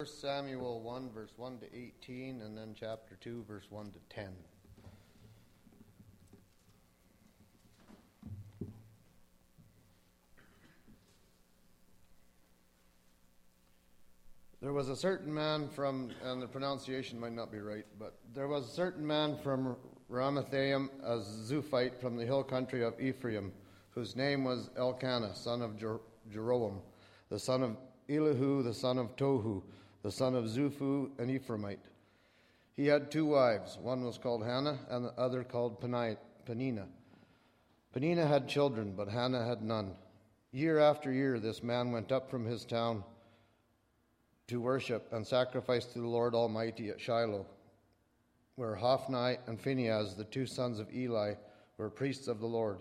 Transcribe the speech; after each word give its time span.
1 0.00 0.06
Samuel 0.06 0.80
1, 0.80 1.10
verse 1.10 1.32
1 1.36 1.58
to 1.58 1.66
18, 1.76 2.40
and 2.40 2.56
then 2.56 2.74
chapter 2.74 3.18
2, 3.20 3.44
verse 3.46 3.66
1 3.68 3.90
to 3.90 3.98
10. 4.08 4.30
There 14.62 14.72
was 14.72 14.88
a 14.88 14.96
certain 14.96 15.34
man 15.34 15.68
from, 15.68 16.12
and 16.24 16.40
the 16.40 16.46
pronunciation 16.46 17.20
might 17.20 17.34
not 17.34 17.52
be 17.52 17.58
right, 17.58 17.84
but 17.98 18.14
there 18.34 18.48
was 18.48 18.70
a 18.70 18.72
certain 18.72 19.06
man 19.06 19.36
from 19.42 19.76
Ramathaim, 20.10 20.88
a 21.04 21.18
Zuphite 21.18 22.00
from 22.00 22.16
the 22.16 22.24
hill 22.24 22.42
country 22.42 22.82
of 22.82 22.98
Ephraim, 22.98 23.52
whose 23.90 24.16
name 24.16 24.44
was 24.44 24.70
Elkanah, 24.78 25.34
son 25.34 25.60
of 25.60 25.76
Jer- 25.76 26.00
Jeroham, 26.32 26.80
the 27.28 27.38
son 27.38 27.62
of 27.62 27.76
Elihu, 28.08 28.62
the 28.62 28.72
son 28.72 28.96
of 28.96 29.14
Tohu, 29.16 29.62
the 30.02 30.10
son 30.10 30.34
of 30.34 30.44
Zuphu, 30.44 31.10
an 31.18 31.28
Ephraimite. 31.28 31.78
He 32.74 32.86
had 32.86 33.10
two 33.10 33.26
wives. 33.26 33.76
One 33.80 34.04
was 34.04 34.16
called 34.16 34.44
Hannah, 34.44 34.78
and 34.88 35.04
the 35.04 35.12
other 35.18 35.44
called 35.44 35.80
Peninnah. 35.80 36.88
Peninnah 37.92 38.26
had 38.26 38.48
children, 38.48 38.94
but 38.96 39.08
Hannah 39.08 39.44
had 39.44 39.62
none. 39.62 39.92
Year 40.52 40.78
after 40.78 41.12
year, 41.12 41.38
this 41.38 41.62
man 41.62 41.92
went 41.92 42.12
up 42.12 42.30
from 42.30 42.44
his 42.46 42.64
town 42.64 43.04
to 44.46 44.60
worship 44.60 45.12
and 45.12 45.26
sacrifice 45.26 45.84
to 45.86 46.00
the 46.00 46.08
Lord 46.08 46.34
Almighty 46.34 46.88
at 46.88 47.00
Shiloh, 47.00 47.46
where 48.56 48.74
Hophni 48.74 49.36
and 49.46 49.60
Phinehas, 49.60 50.14
the 50.14 50.24
two 50.24 50.46
sons 50.46 50.78
of 50.78 50.92
Eli, 50.92 51.34
were 51.76 51.90
priests 51.90 52.26
of 52.26 52.40
the 52.40 52.46
Lord. 52.46 52.78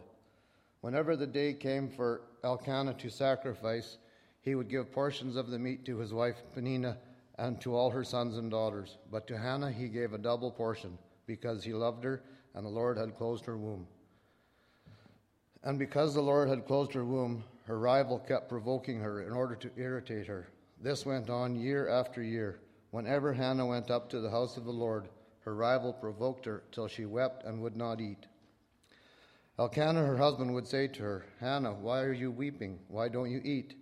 Whenever 0.82 1.16
the 1.16 1.28
day 1.28 1.54
came 1.54 1.90
for 1.90 2.22
Elkanah 2.44 2.94
to 2.94 3.10
sacrifice, 3.10 3.98
he 4.42 4.56
would 4.56 4.70
give 4.70 4.92
portions 4.92 5.36
of 5.36 5.50
the 5.50 5.60
meat 5.60 5.86
to 5.86 5.98
his 5.98 6.14
wife 6.14 6.38
Peninnah 6.54 6.98
and 7.40 7.60
to 7.62 7.76
all 7.76 7.90
her 7.90 8.04
sons 8.04 8.38
and 8.38 8.52
daughters. 8.52 8.98
But 9.10 9.26
to 9.28 9.38
Hannah 9.38 9.72
he 9.72 9.88
gave 9.88 10.14
a 10.14 10.18
double 10.18 10.52
portion, 10.52 10.98
because 11.26 11.64
he 11.64 11.74
loved 11.74 12.04
her, 12.04 12.22
and 12.54 12.66
the 12.66 12.70
Lord 12.70 12.98
had 12.98 13.18
closed 13.18 13.46
her 13.46 13.58
womb. 13.58 13.88
And 15.64 15.80
because 15.80 16.14
the 16.14 16.22
Lord 16.22 16.50
had 16.50 16.68
closed 16.68 16.94
her 16.94 17.06
womb, 17.06 17.44
her 17.66 17.80
rival 17.80 18.20
kept 18.20 18.50
provoking 18.50 19.00
her 19.00 19.24
in 19.24 19.34
order 19.34 19.56
to 19.56 19.72
irritate 19.78 20.28
her. 20.28 20.50
This 20.82 21.06
went 21.06 21.30
on 21.30 21.56
year 21.56 21.88
after 21.88 22.22
year. 22.22 22.60
Whenever 22.92 23.34
Hannah 23.34 23.66
went 23.66 23.92
up 23.92 24.10
to 24.10 24.20
the 24.20 24.32
house 24.32 24.58
of 24.58 24.66
the 24.66 24.72
Lord, 24.72 25.10
her 25.42 25.56
rival 25.56 25.94
provoked 25.94 26.46
her 26.46 26.64
till 26.72 26.88
she 26.88 27.06
wept 27.06 27.46
and 27.46 27.62
would 27.62 27.78
not 27.78 28.02
eat. 28.02 28.26
Elkanah, 29.58 30.06
her 30.06 30.18
husband, 30.18 30.54
would 30.54 30.68
say 30.68 30.88
to 30.88 31.04
her, 31.04 31.26
Hannah, 31.40 31.74
why 31.74 32.02
are 32.02 32.14
you 32.14 32.32
weeping? 32.32 32.80
Why 32.88 33.10
don't 33.10 33.30
you 33.30 33.42
eat? 33.44 33.76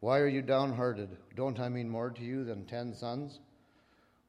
Why 0.00 0.18
are 0.20 0.28
you 0.28 0.40
downhearted? 0.40 1.10
Don't 1.36 1.60
I 1.60 1.68
mean 1.68 1.88
more 1.88 2.08
to 2.08 2.22
you 2.22 2.42
than 2.44 2.64
ten 2.64 2.94
sons? 2.94 3.38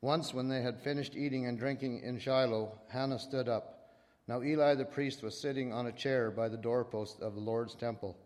Once, 0.01 0.33
when 0.33 0.49
they 0.49 0.61
had 0.61 0.81
finished 0.81 1.15
eating 1.15 1.45
and 1.45 1.57
drinking 1.57 2.01
in 2.01 2.19
Shiloh, 2.19 2.77
Hannah 2.89 3.19
stood 3.19 3.47
up. 3.47 3.93
Now 4.27 4.43
Eli 4.43 4.75
the 4.75 4.83
priest 4.83 5.23
was 5.23 5.39
sitting 5.39 5.71
on 5.71 5.87
a 5.87 5.91
chair 5.93 6.29
by 6.29 6.49
the 6.49 6.57
doorpost 6.57 7.21
of 7.21 7.35
the 7.35 7.39
Lord's 7.39 7.73
temple. 7.73 8.17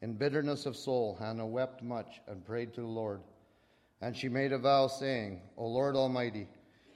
In 0.00 0.14
bitterness 0.14 0.64
of 0.64 0.76
soul, 0.76 1.16
Hannah 1.18 1.46
wept 1.46 1.82
much 1.82 2.20
and 2.28 2.44
prayed 2.44 2.72
to 2.74 2.82
the 2.82 2.86
Lord. 2.86 3.20
And 4.00 4.16
she 4.16 4.28
made 4.28 4.52
a 4.52 4.58
vow, 4.58 4.86
saying, 4.86 5.40
O 5.56 5.66
Lord 5.66 5.96
Almighty, 5.96 6.46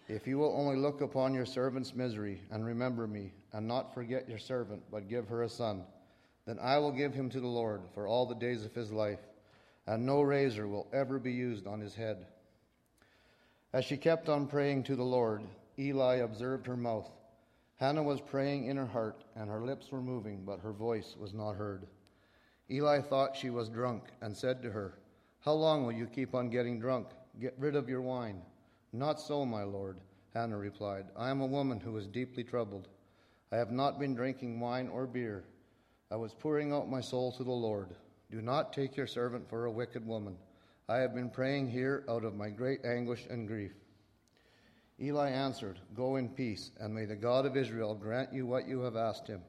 if 0.07 0.27
you 0.29 0.39
will 0.39 0.55
only 0.57 0.77
look 0.77 1.01
upon 1.01 1.35
your 1.35 1.47
servant's 1.47 1.97
misery 1.97 2.43
and 2.53 2.65
remember 2.65 3.09
me, 3.09 3.33
and 3.53 3.67
not 3.67 3.93
forget 3.93 4.29
your 4.29 4.39
servant, 4.39 4.83
but 4.89 5.09
give 5.09 5.27
her 5.27 5.43
a 5.43 5.49
son, 5.49 5.83
then 6.47 6.59
I 6.61 6.79
will 6.79 6.93
give 6.93 7.13
him 7.13 7.29
to 7.31 7.41
the 7.41 7.47
Lord 7.47 7.83
for 7.93 8.07
all 8.07 8.27
the 8.27 8.37
days 8.37 8.65
of 8.65 8.75
his 8.75 8.93
life, 8.93 9.19
and 9.87 10.05
no 10.05 10.23
razor 10.23 10.67
will 10.67 10.89
ever 10.93 11.19
be 11.19 11.33
used 11.33 11.67
on 11.67 11.81
his 11.81 11.95
head. 11.95 12.27
As 13.73 13.85
she 13.85 13.97
kept 13.97 14.29
on 14.29 14.47
praying 14.47 14.85
to 14.85 14.97
the 14.97 15.05
Lord, 15.05 15.43
Eli 15.79 16.17
observed 16.17 16.67
her 16.67 16.77
mouth. 16.77 17.11
Hannah 17.77 18.03
was 18.03 18.21
praying 18.21 18.67
in 18.67 18.77
her 18.77 18.87
heart, 18.87 19.23
and 19.35 19.51
her 19.51 19.61
lips 19.61 19.91
were 19.91 20.01
moving, 20.01 20.45
but 20.45 20.61
her 20.61 20.73
voice 20.73 21.15
was 21.19 21.35
not 21.35 21.57
heard. 21.57 21.87
Eli 22.71 23.01
thought 23.01 23.37
she 23.37 23.51
was 23.51 23.69
drunk, 23.69 24.05
and 24.23 24.37
said 24.37 24.63
to 24.63 24.71
her, 24.71 24.99
how 25.47 25.53
long 25.53 25.85
will 25.85 25.93
you 25.93 26.07
keep 26.07 26.35
on 26.35 26.51
getting 26.51 26.81
drunk? 26.81 27.07
Get 27.41 27.55
rid 27.57 27.77
of 27.77 27.89
your 27.89 28.03
wine. 28.03 28.43
Not 28.93 29.21
so, 29.21 29.47
my 29.47 29.63
lord, 29.63 29.99
Hannah 30.35 30.59
replied. 30.59 31.05
I 31.17 31.31
am 31.31 31.41
a 31.41 31.47
woman 31.47 31.79
who 31.79 31.97
is 31.97 32.09
deeply 32.09 32.43
troubled. 32.43 32.89
I 33.53 33.57
have 33.57 33.71
not 33.71 34.01
been 34.01 34.17
drinking 34.17 34.59
wine 34.59 34.89
or 34.89 35.07
beer. 35.07 35.45
I 36.11 36.17
was 36.17 36.35
pouring 36.35 36.73
out 36.73 36.91
my 36.91 37.01
soul 37.01 37.31
to 37.31 37.45
the 37.45 37.53
Lord. 37.53 37.91
Do 38.31 38.43
not 38.43 38.73
take 38.73 38.97
your 38.97 39.07
servant 39.07 39.49
for 39.49 39.65
a 39.65 39.71
wicked 39.71 40.07
woman. 40.07 40.37
I 40.89 40.99
have 40.99 41.15
been 41.15 41.31
praying 41.31 41.71
here 41.71 42.05
out 42.09 42.25
of 42.25 42.35
my 42.35 42.49
great 42.49 42.85
anguish 42.85 43.27
and 43.29 43.47
grief. 43.47 43.73
Eli 45.01 45.31
answered, 45.31 45.79
Go 45.95 46.17
in 46.17 46.29
peace, 46.29 46.71
and 46.81 46.95
may 46.95 47.05
the 47.05 47.17
God 47.17 47.45
of 47.45 47.57
Israel 47.57 47.95
grant 47.95 48.33
you 48.33 48.47
what 48.47 48.67
you 48.67 48.81
have 48.81 48.97
asked 48.97 49.27
him. 49.27 49.43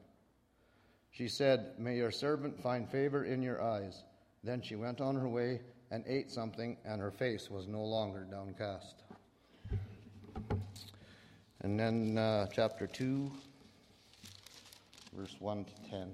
She 1.10 1.28
said, 1.28 1.72
May 1.78 1.96
your 1.96 2.10
servant 2.10 2.60
find 2.62 2.88
favor 2.88 3.24
in 3.24 3.42
your 3.42 3.62
eyes. 3.62 4.02
Then 4.44 4.62
she 4.62 4.76
went 4.76 5.00
on 5.00 5.16
her 5.16 5.28
way 5.28 5.60
and 5.90 6.04
ate 6.06 6.30
something, 6.30 6.76
and 6.84 7.00
her 7.00 7.10
face 7.10 7.50
was 7.50 7.66
no 7.66 7.82
longer 7.82 8.26
downcast. 8.30 9.02
And 11.60 11.78
then 11.78 12.18
uh, 12.18 12.46
chapter 12.52 12.86
2, 12.86 13.30
verse 15.14 15.34
1 15.40 15.64
to 15.64 15.90
10. 15.90 16.12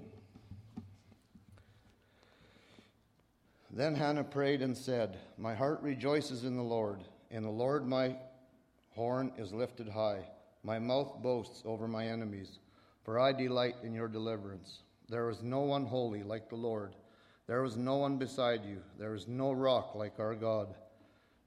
Then 3.75 3.93
Hannah 3.93 4.23
prayed 4.23 4.61
and 4.61 4.75
said, 4.75 5.17
My 5.37 5.53
heart 5.53 5.81
rejoices 5.81 6.45
in 6.45 6.55
the 6.55 6.63
Lord. 6.63 7.03
In 7.29 7.43
the 7.43 7.49
Lord 7.49 7.85
my 7.85 8.15
horn 8.91 9.33
is 9.37 9.51
lifted 9.51 9.89
high. 9.89 10.29
My 10.63 10.79
mouth 10.79 11.21
boasts 11.21 11.61
over 11.65 11.85
my 11.85 12.07
enemies, 12.07 12.59
for 13.03 13.19
I 13.19 13.33
delight 13.33 13.75
in 13.83 13.93
your 13.93 14.07
deliverance. 14.07 14.83
There 15.09 15.29
is 15.29 15.43
no 15.43 15.59
one 15.59 15.85
holy 15.85 16.23
like 16.23 16.47
the 16.47 16.55
Lord. 16.55 16.95
There 17.47 17.65
is 17.65 17.75
no 17.75 17.97
one 17.97 18.17
beside 18.17 18.63
you. 18.63 18.81
There 18.97 19.13
is 19.13 19.27
no 19.27 19.51
rock 19.51 19.93
like 19.93 20.19
our 20.19 20.35
God. 20.35 20.73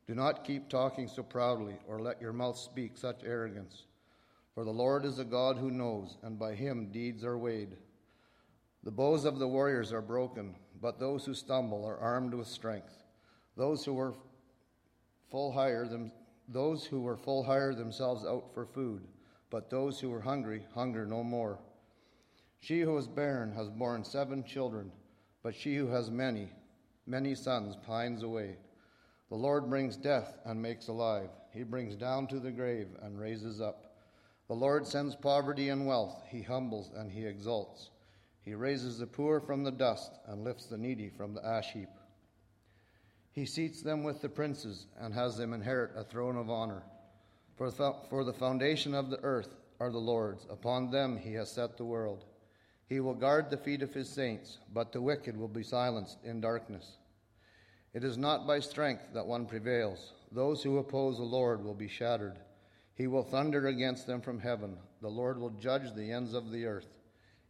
Do 0.07 0.15
not 0.15 0.45
keep 0.45 0.69
talking 0.69 1.09
so 1.09 1.23
proudly, 1.23 1.77
or 1.89 1.99
let 1.99 2.21
your 2.21 2.35
mouth 2.35 2.59
speak 2.59 2.99
such 2.99 3.25
arrogance. 3.25 3.85
For 4.55 4.65
the 4.65 4.71
Lord 4.71 5.07
is 5.07 5.19
a 5.19 5.25
God 5.25 5.57
who 5.57 5.71
knows, 5.71 6.19
and 6.23 6.39
by 6.39 6.55
him 6.55 6.91
deeds 6.93 7.25
are 7.25 7.39
weighed. 7.39 7.79
The 8.85 8.91
bows 8.91 9.25
of 9.25 9.39
the 9.39 9.49
warriors 9.49 9.93
are 9.93 10.03
broken, 10.03 10.55
but 10.81 10.99
those 10.99 11.25
who 11.25 11.35
stumble 11.35 11.85
are 11.85 11.99
armed 11.99 12.35
with 12.35 12.47
strength. 12.47 13.03
Those 13.57 13.85
who 13.85 13.95
were 13.95 14.15
full 15.31 15.53
hire 15.53 15.87
them, 15.87 16.13
those 16.49 16.85
who 16.85 17.01
were 17.01 17.17
full 17.17 17.43
hire 17.43 17.75
themselves 17.75 18.25
out 18.25 18.53
for 18.55 18.67
food, 18.67 19.03
but 19.51 19.71
those 19.71 20.01
who 20.01 20.11
were 20.11 20.21
hungry 20.21 20.65
hunger 20.75 21.07
no 21.07 21.23
more. 21.23 21.59
She 22.61 22.81
who 22.81 22.93
was 22.93 23.07
barren 23.07 23.53
has 23.53 23.69
borne 23.69 24.05
seven 24.05 24.45
children. 24.45 24.91
But 25.43 25.55
she 25.55 25.77
who 25.77 25.87
has 25.87 26.11
many, 26.11 26.51
many 27.07 27.35
sons 27.35 27.77
pines 27.87 28.23
away. 28.23 28.57
The 29.29 29.37
Lord 29.37 29.71
brings 29.71 29.97
death 29.97 30.37
and 30.45 30.61
makes 30.61 30.89
alive. 30.89 31.31
He 31.53 31.63
brings 31.63 31.95
down 31.95 32.27
to 32.29 32.41
the 32.41 32.51
grave 32.51 32.89
and 33.03 33.19
raises 33.19 33.61
up. 33.61 33.95
The 34.49 34.55
Lord 34.55 34.87
sends 34.87 35.15
poverty 35.15 35.69
and 35.69 35.87
wealth. 35.87 36.23
He 36.29 36.43
humbles 36.43 36.91
and 36.95 37.11
he 37.11 37.25
exalts. 37.25 37.91
He 38.49 38.55
raises 38.55 38.97
the 38.97 39.07
poor 39.07 39.41
from 39.41 39.63
the 39.63 39.71
dust 39.71 40.11
and 40.27 40.43
lifts 40.43 40.65
the 40.65 40.79
needy 40.79 41.11
from 41.11 41.35
the 41.35 41.45
ash 41.45 41.71
heap. 41.73 41.91
He 43.31 43.45
seats 43.45 43.83
them 43.83 44.03
with 44.03 44.23
the 44.23 44.31
princes 44.31 44.87
and 44.99 45.13
has 45.13 45.37
them 45.37 45.53
inherit 45.53 45.91
a 45.95 46.03
throne 46.03 46.39
of 46.39 46.49
honor. 46.49 46.83
For, 47.57 47.71
for 48.09 48.25
the 48.25 48.33
foundation 48.33 48.95
of 48.95 49.11
the 49.11 49.21
earth 49.21 49.55
are 49.81 49.91
the 49.91 49.99
Lord's. 49.99 50.47
Upon 50.49 50.91
them 50.91 51.19
he 51.19 51.35
has 51.35 51.53
set 51.53 51.77
the 51.77 51.85
world. 51.85 52.25
He 52.89 53.01
will 53.01 53.13
guard 53.13 53.51
the 53.51 53.59
feet 53.59 53.83
of 53.83 53.93
his 53.93 54.09
saints, 54.09 54.57
but 54.73 54.93
the 54.93 55.03
wicked 55.03 55.37
will 55.37 55.49
be 55.49 55.63
silenced 55.63 56.17
in 56.25 56.41
darkness. 56.41 56.97
It 57.93 58.03
is 58.03 58.17
not 58.17 58.47
by 58.47 58.61
strength 58.61 59.13
that 59.13 59.27
one 59.27 59.45
prevails. 59.45 60.15
Those 60.33 60.63
who 60.63 60.79
oppose 60.79 61.19
the 61.19 61.23
Lord 61.23 61.63
will 61.63 61.75
be 61.75 61.89
shattered. 61.89 62.39
He 62.95 63.09
will 63.09 63.25
thunder 63.25 63.67
against 63.67 64.07
them 64.07 64.23
from 64.23 64.41
heaven. 64.41 64.79
The 65.03 65.11
Lord 65.11 65.39
will 65.39 65.51
judge 65.51 65.95
the 65.95 66.11
ends 66.11 66.33
of 66.33 66.51
the 66.51 66.65
earth. 66.65 66.98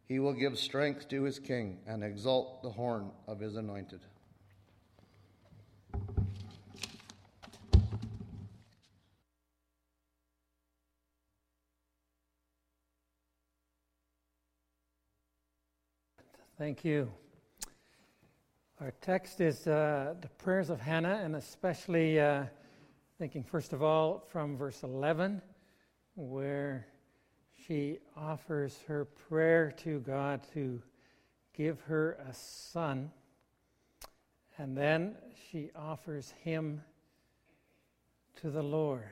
He 0.09 0.17
will 0.17 0.33
give 0.33 0.57
strength 0.57 1.07
to 1.09 1.21
his 1.21 1.37
king 1.37 1.77
and 1.85 2.03
exalt 2.03 2.63
the 2.63 2.71
horn 2.71 3.11
of 3.27 3.39
his 3.39 3.55
anointed. 3.55 3.99
Thank 16.57 16.83
you. 16.83 17.11
Our 18.81 18.91
text 19.01 19.39
is 19.41 19.67
uh, 19.67 20.15
the 20.19 20.29
prayers 20.39 20.71
of 20.71 20.81
Hannah, 20.81 21.21
and 21.23 21.35
especially 21.35 22.19
uh, 22.19 22.45
thinking, 23.19 23.43
first 23.43 23.73
of 23.73 23.83
all, 23.83 24.25
from 24.31 24.57
verse 24.57 24.81
11, 24.81 25.39
where 26.15 26.87
she 27.69 27.99
offers 28.17 28.79
her 28.87 29.05
prayer 29.05 29.71
to 29.71 29.99
God 29.99 30.41
to 30.55 30.81
give 31.55 31.79
her 31.81 32.17
a 32.27 32.33
son. 32.33 33.11
And 34.57 34.75
then 34.75 35.15
she 35.51 35.69
offers 35.75 36.33
him 36.43 36.81
to 38.41 38.49
the 38.49 38.63
Lord. 38.63 39.03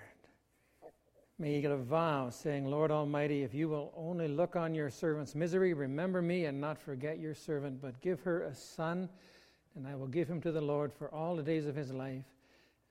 Make 1.38 1.65
a 1.65 1.77
vow, 1.77 2.31
saying, 2.31 2.65
Lord 2.65 2.89
Almighty, 2.89 3.44
if 3.44 3.54
you 3.54 3.69
will 3.69 3.94
only 3.95 4.27
look 4.27 4.56
on 4.56 4.74
your 4.74 4.89
servant's 4.89 5.36
misery, 5.36 5.75
remember 5.75 6.24
me 6.24 6.45
and 6.45 6.60
not 6.60 6.80
forget 6.80 7.19
your 7.19 7.36
servant, 7.36 7.80
but 7.80 8.01
give 8.01 8.21
her 8.21 8.42
a 8.42 8.56
son, 8.56 9.07
and 9.75 9.88
I 9.88 9.94
will 9.94 10.07
give 10.07 10.27
him 10.27 10.42
to 10.42 10.51
the 10.51 10.62
Lord 10.62 10.92
for 10.92 11.13
all 11.13 11.36
the 11.36 11.44
days 11.44 11.68
of 11.68 11.75
his 11.75 11.94
life, 11.94 12.25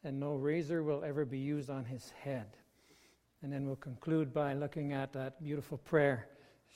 and 0.04 0.20
no 0.20 0.34
razor 0.34 0.84
will 0.84 1.02
ever 1.02 1.24
be 1.24 1.38
used 1.38 1.70
on 1.70 1.84
his 1.84 2.10
head. 2.22 2.46
And 3.42 3.52
then 3.52 3.66
we'll 3.66 3.76
conclude 3.76 4.32
by 4.32 4.54
looking 4.54 4.92
at 4.92 5.12
that 5.12 5.42
beautiful 5.42 5.78
prayer 5.78 6.28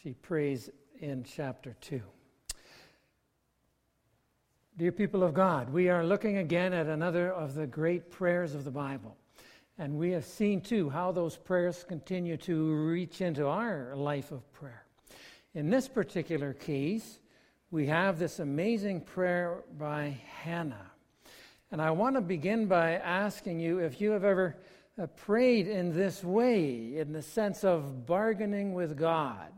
she 0.03 0.13
prays 0.13 0.71
in 1.01 1.25
chapter 1.25 1.77
2. 1.81 2.01
Dear 4.77 4.93
people 4.93 5.23
of 5.23 5.35
God, 5.35 5.71
we 5.71 5.89
are 5.89 6.05
looking 6.05 6.39
again 6.39 6.73
at 6.73 6.87
another 6.87 7.33
of 7.33 7.55
the 7.55 7.67
great 7.67 8.11
prayers 8.11 8.55
of 8.55 8.65
the 8.65 8.71
Bible. 8.71 9.17
And 9.79 9.99
we 9.99 10.11
have 10.13 10.25
seen 10.25 10.61
too 10.61 10.91
how 10.91 11.13
those 11.13 11.37
prayers 11.37 11.85
continue 11.85 12.37
to 12.39 12.75
reach 12.75 13.21
into 13.21 13.47
our 13.47 13.95
life 13.97 14.31
of 14.31 14.51
prayer. 14.53 14.85
In 15.55 15.71
this 15.71 15.89
particular 15.89 16.53
case, 16.53 17.19
we 17.71 17.87
have 17.87 18.19
this 18.19 18.39
amazing 18.39 19.01
prayer 19.01 19.65
by 19.79 20.19
Hannah. 20.43 20.91
And 21.73 21.81
I 21.81 21.91
want 21.91 22.17
to 22.17 22.21
begin 22.21 22.67
by 22.67 22.93
asking 22.95 23.61
you 23.61 23.79
if 23.79 24.01
you 24.01 24.11
have 24.11 24.25
ever 24.25 24.57
uh, 25.01 25.07
prayed 25.07 25.67
in 25.67 25.95
this 25.95 26.23
way, 26.23 26.99
in 26.99 27.13
the 27.13 27.23
sense 27.23 27.65
of 27.65 28.05
bargaining 28.07 28.75
with 28.75 28.99
God. 28.99 29.51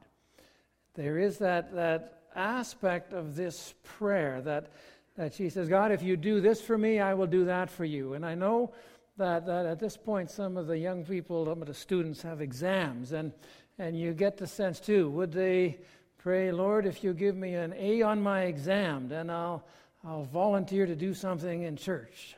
There 0.95 1.19
is 1.19 1.39
that, 1.39 1.75
that 1.75 2.21
aspect 2.37 3.13
of 3.13 3.35
this 3.35 3.75
prayer 3.83 4.41
that, 4.43 4.71
that 5.17 5.35
she 5.35 5.49
says, 5.49 5.69
God, 5.69 5.91
if 5.91 6.03
you 6.03 6.17
do 6.17 6.41
this 6.41 6.61
for 6.61 6.79
me, 6.79 7.01
I 7.01 7.15
will 7.15 7.27
do 7.27 7.47
that 7.47 7.71
for 7.71 7.85
you. 7.85 8.15
And 8.15 8.25
I 8.25 8.35
know 8.35 8.73
that, 9.17 9.47
that 9.47 9.67
at 9.67 9.81
this 9.81 9.97
point, 9.97 10.31
some 10.31 10.57
of 10.57 10.67
the 10.67 10.79
young 10.79 11.05
people, 11.05 11.47
some 11.47 11.61
of 11.61 11.69
the 11.69 11.75
students 11.75 12.23
have 12.23 12.41
exams, 12.41 13.13
and, 13.13 13.33
and 13.79 13.99
you 13.99 14.13
get 14.13 14.37
the 14.37 14.47
sense 14.47 14.79
too 14.79 15.11
would 15.11 15.33
they 15.33 15.79
pray, 16.19 16.53
Lord, 16.53 16.87
if 16.87 17.03
you 17.03 17.15
give 17.15 17.37
me 17.37 17.55
an 17.55 17.75
A 17.77 18.03
on 18.03 18.23
my 18.23 18.43
exam, 18.43 19.09
then 19.09 19.29
I'll, 19.29 19.65
I'll 20.05 20.25
volunteer 20.25 20.87
to 20.87 20.95
do 20.95 21.15
something 21.15 21.63
in 21.63 21.77
church. 21.77 22.37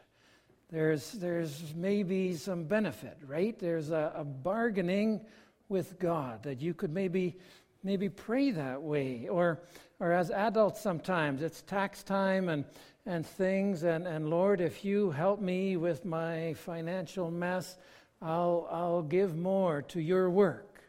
There's, 0.74 1.12
there's 1.12 1.72
maybe 1.76 2.34
some 2.34 2.64
benefit, 2.64 3.16
right? 3.28 3.56
There's 3.56 3.92
a, 3.92 4.12
a 4.16 4.24
bargaining 4.24 5.20
with 5.68 6.00
God 6.00 6.42
that 6.42 6.60
you 6.60 6.74
could 6.74 6.92
maybe 6.92 7.36
maybe 7.84 8.08
pray 8.08 8.50
that 8.50 8.82
way. 8.82 9.28
Or, 9.28 9.60
or 10.00 10.10
as 10.10 10.32
adults, 10.32 10.80
sometimes 10.80 11.42
it's 11.42 11.62
tax 11.62 12.02
time 12.02 12.48
and, 12.48 12.64
and 13.06 13.24
things. 13.24 13.84
And, 13.84 14.08
and 14.08 14.30
Lord, 14.30 14.60
if 14.60 14.84
you 14.84 15.12
help 15.12 15.40
me 15.40 15.76
with 15.76 16.04
my 16.04 16.54
financial 16.54 17.30
mess, 17.30 17.76
I'll, 18.20 18.66
I'll 18.68 19.02
give 19.02 19.36
more 19.36 19.82
to 19.82 20.00
your 20.00 20.28
work. 20.28 20.80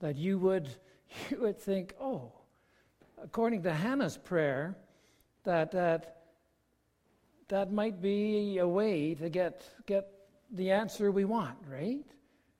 That 0.00 0.16
you 0.16 0.40
would, 0.40 0.68
you 1.30 1.42
would 1.42 1.60
think, 1.60 1.94
oh, 2.00 2.32
according 3.22 3.62
to 3.62 3.72
Hannah's 3.72 4.16
prayer, 4.16 4.74
that, 5.44 5.70
that, 5.70 6.21
that 7.52 7.70
might 7.70 8.00
be 8.00 8.56
a 8.56 8.66
way 8.66 9.14
to 9.14 9.28
get, 9.28 9.62
get 9.84 10.08
the 10.52 10.70
answer 10.70 11.12
we 11.12 11.26
want, 11.26 11.58
right? 11.68 12.02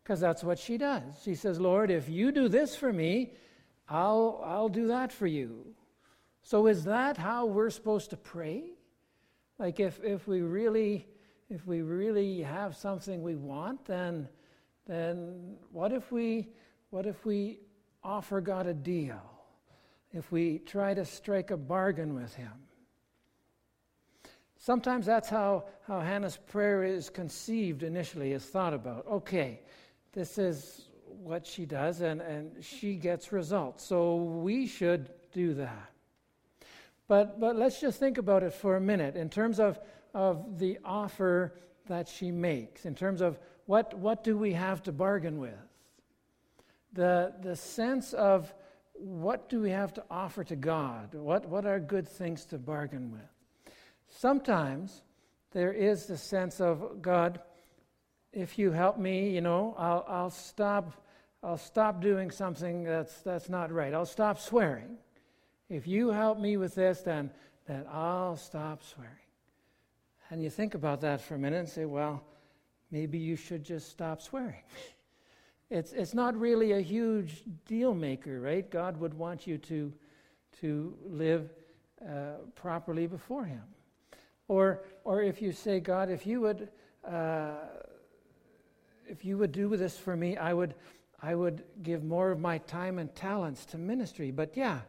Because 0.02 0.20
that's 0.20 0.44
what 0.44 0.58
she 0.58 0.76
does. 0.76 1.02
She 1.24 1.34
says, 1.34 1.58
Lord, 1.58 1.90
if 1.90 2.10
you 2.10 2.30
do 2.30 2.46
this 2.46 2.76
for 2.76 2.92
me, 2.92 3.32
I'll, 3.88 4.42
I'll 4.44 4.68
do 4.68 4.88
that 4.88 5.10
for 5.10 5.26
you. 5.26 5.64
So 6.42 6.66
is 6.66 6.84
that 6.84 7.16
how 7.16 7.46
we're 7.46 7.70
supposed 7.70 8.10
to 8.10 8.18
pray? 8.18 8.64
Like 9.58 9.80
if, 9.80 9.98
if 10.04 10.28
we 10.28 10.42
really 10.42 11.06
if 11.48 11.66
we 11.66 11.82
really 11.82 12.40
have 12.40 12.76
something 12.76 13.22
we 13.22 13.36
want, 13.36 13.84
then 13.84 14.28
then 14.86 15.56
what 15.70 15.92
if 15.92 16.12
we 16.12 16.48
what 16.90 17.06
if 17.06 17.24
we 17.24 17.60
offer 18.04 18.42
God 18.42 18.66
a 18.66 18.74
deal? 18.74 19.22
If 20.12 20.30
we 20.30 20.58
try 20.58 20.92
to 20.92 21.04
strike 21.06 21.50
a 21.50 21.56
bargain 21.56 22.14
with 22.14 22.34
him? 22.34 22.52
Sometimes 24.62 25.06
that's 25.06 25.28
how, 25.28 25.64
how 25.88 25.98
Hannah's 25.98 26.36
prayer 26.36 26.84
is 26.84 27.10
conceived 27.10 27.82
initially, 27.82 28.30
is 28.30 28.44
thought 28.44 28.72
about. 28.72 29.04
Okay, 29.08 29.58
this 30.12 30.38
is 30.38 30.82
what 31.08 31.44
she 31.44 31.66
does, 31.66 32.00
and, 32.00 32.20
and 32.20 32.64
she 32.64 32.94
gets 32.94 33.32
results. 33.32 33.84
So 33.84 34.14
we 34.14 34.68
should 34.68 35.10
do 35.32 35.54
that. 35.54 35.90
But, 37.08 37.40
but 37.40 37.56
let's 37.56 37.80
just 37.80 37.98
think 37.98 38.18
about 38.18 38.44
it 38.44 38.52
for 38.52 38.76
a 38.76 38.80
minute 38.80 39.16
in 39.16 39.28
terms 39.28 39.58
of, 39.58 39.80
of 40.14 40.60
the 40.60 40.78
offer 40.84 41.54
that 41.88 42.06
she 42.06 42.30
makes, 42.30 42.86
in 42.86 42.94
terms 42.94 43.20
of 43.20 43.40
what, 43.66 43.98
what 43.98 44.22
do 44.22 44.38
we 44.38 44.52
have 44.52 44.80
to 44.84 44.92
bargain 44.92 45.40
with? 45.40 45.58
The, 46.92 47.34
the 47.42 47.56
sense 47.56 48.12
of 48.12 48.54
what 48.92 49.48
do 49.48 49.60
we 49.60 49.70
have 49.70 49.92
to 49.94 50.04
offer 50.08 50.44
to 50.44 50.54
God? 50.54 51.14
What, 51.14 51.48
what 51.48 51.66
are 51.66 51.80
good 51.80 52.06
things 52.06 52.44
to 52.46 52.58
bargain 52.58 53.10
with? 53.10 53.31
Sometimes 54.18 55.02
there 55.52 55.72
is 55.72 56.06
the 56.06 56.16
sense 56.16 56.60
of 56.60 57.02
God, 57.02 57.40
if 58.32 58.58
you 58.58 58.70
help 58.72 58.98
me, 58.98 59.30
you 59.30 59.40
know, 59.40 59.74
I'll, 59.78 60.04
I'll 60.08 60.30
stop 60.30 61.02
I'll 61.44 61.58
stop 61.58 62.00
doing 62.00 62.30
something 62.30 62.84
that's, 62.84 63.20
that's 63.22 63.48
not 63.48 63.72
right. 63.72 63.92
I'll 63.92 64.06
stop 64.06 64.38
swearing. 64.38 64.96
If 65.68 65.88
you 65.88 66.10
help 66.10 66.38
me 66.38 66.56
with 66.56 66.76
this, 66.76 67.00
then, 67.00 67.30
then 67.66 67.84
I'll 67.90 68.36
stop 68.36 68.84
swearing. 68.84 69.10
And 70.30 70.40
you 70.40 70.50
think 70.50 70.74
about 70.74 71.00
that 71.00 71.20
for 71.20 71.34
a 71.34 71.38
minute 71.38 71.58
and 71.58 71.68
say, 71.68 71.84
well, 71.84 72.22
maybe 72.92 73.18
you 73.18 73.34
should 73.34 73.64
just 73.64 73.90
stop 73.90 74.22
swearing. 74.22 74.62
it's, 75.70 75.92
it's 75.92 76.14
not 76.14 76.38
really 76.38 76.72
a 76.72 76.80
huge 76.80 77.42
deal 77.66 77.92
maker, 77.92 78.40
right? 78.40 78.70
God 78.70 78.98
would 79.00 79.14
want 79.14 79.44
you 79.44 79.58
to, 79.58 79.92
to 80.60 80.96
live 81.04 81.50
uh, 82.08 82.34
properly 82.54 83.08
before 83.08 83.44
Him. 83.44 83.62
Or, 84.48 84.82
or 85.04 85.22
if 85.22 85.40
you 85.40 85.52
say, 85.52 85.80
God, 85.80 86.10
if 86.10 86.26
you 86.26 86.40
would, 86.40 86.69
uh, 87.08 87.55
if 89.08 89.24
you 89.24 89.38
would 89.38 89.52
do 89.52 89.76
this 89.76 89.96
for 89.96 90.17
me, 90.17 90.36
I 90.36 90.52
would, 90.52 90.74
I 91.22 91.34
would 91.34 91.62
give 91.82 92.05
more 92.05 92.31
of 92.31 92.40
my 92.40 92.58
time 92.58 92.98
and 92.98 93.14
talents 93.14 93.64
to 93.67 93.78
ministry. 93.78 94.31
But 94.31 94.56
yeah, 94.56 94.81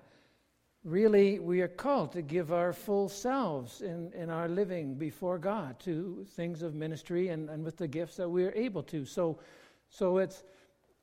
really, 0.83 1.39
we 1.39 1.61
are 1.61 1.67
called 1.67 2.11
to 2.13 2.21
give 2.21 2.51
our 2.51 2.73
full 2.73 3.07
selves 3.07 3.81
in, 3.81 4.11
in 4.13 4.29
our 4.29 4.47
living 4.47 4.95
before 4.95 5.37
God 5.37 5.79
to 5.81 6.25
things 6.35 6.61
of 6.61 6.73
ministry 6.73 7.29
and, 7.29 7.49
and 7.49 7.63
with 7.63 7.77
the 7.77 7.87
gifts 7.87 8.17
that 8.17 8.29
we 8.29 8.45
are 8.45 8.53
able 8.53 8.83
to. 8.83 9.05
So, 9.05 9.39
so 9.89 10.17
it's, 10.17 10.43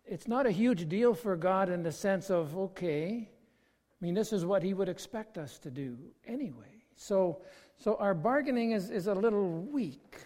it's 0.04 0.28
not 0.28 0.46
a 0.46 0.50
huge 0.50 0.88
deal 0.88 1.14
for 1.14 1.36
God 1.36 1.70
in 1.70 1.82
the 1.82 1.92
sense 1.92 2.30
of, 2.30 2.56
okay, 2.56 3.28
I 3.30 4.04
mean, 4.04 4.14
this 4.14 4.32
is 4.32 4.44
what 4.44 4.62
He 4.62 4.75
would 4.75 4.88
expect 4.88 5.38
us 5.38 5.58
to 5.60 5.70
do 5.70 5.96
anyway. 6.26 6.84
So, 6.96 7.42
so 7.80 7.96
our 7.96 8.14
bargaining 8.14 8.72
is, 8.72 8.90
is 8.90 9.06
a 9.06 9.14
little 9.14 9.62
weak. 9.62 10.18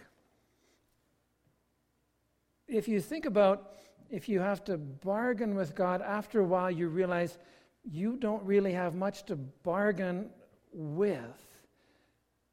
If 2.67 2.87
you 2.87 2.99
think 2.99 3.25
about 3.25 3.71
if 4.11 4.29
you 4.29 4.39
have 4.39 4.63
to 4.65 4.77
bargain 4.77 5.55
with 5.55 5.73
God, 5.73 6.01
after 6.01 6.41
a 6.41 6.43
while 6.43 6.69
you 6.69 6.89
realize 6.89 7.37
you 7.83 8.17
don't 8.17 8.43
really 8.43 8.73
have 8.73 8.93
much 8.93 9.23
to 9.25 9.35
bargain 9.35 10.29
with 10.73 11.41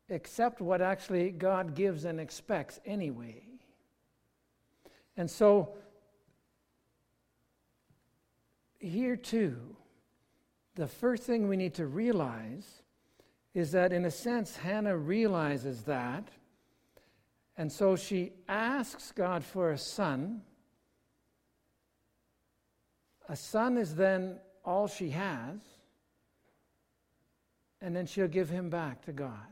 except 0.09 0.61
what 0.61 0.81
actually 0.81 1.31
God 1.31 1.75
gives 1.75 2.05
and 2.05 2.21
expects 2.21 2.81
anyway. 2.85 3.43
And 5.17 5.31
so, 5.31 5.75
here 8.79 9.17
too, 9.17 9.77
the 10.75 10.87
first 10.87 11.25
thing 11.25 11.49
we 11.49 11.57
need 11.57 11.75
to 11.75 11.87
realize 11.87 12.82
is 13.55 13.73
that, 13.73 13.93
in 13.93 14.05
a 14.05 14.11
sense, 14.11 14.57
Hannah 14.57 14.97
realizes 14.97 15.83
that. 15.83 16.29
And 17.57 17.71
so 17.71 17.97
she 17.97 18.33
asks 18.49 19.13
God 19.13 19.45
for 19.45 19.73
a 19.73 19.79
son. 19.79 20.43
A 23.29 23.37
son 23.37 23.77
is 23.77 23.95
then 23.95 24.39
all 24.65 24.87
she 24.87 25.11
has, 25.11 25.59
and 27.81 27.95
then 27.95 28.07
she'll 28.07 28.29
give 28.29 28.49
him 28.49 28.71
back 28.71 29.03
to 29.03 29.13
God. 29.13 29.47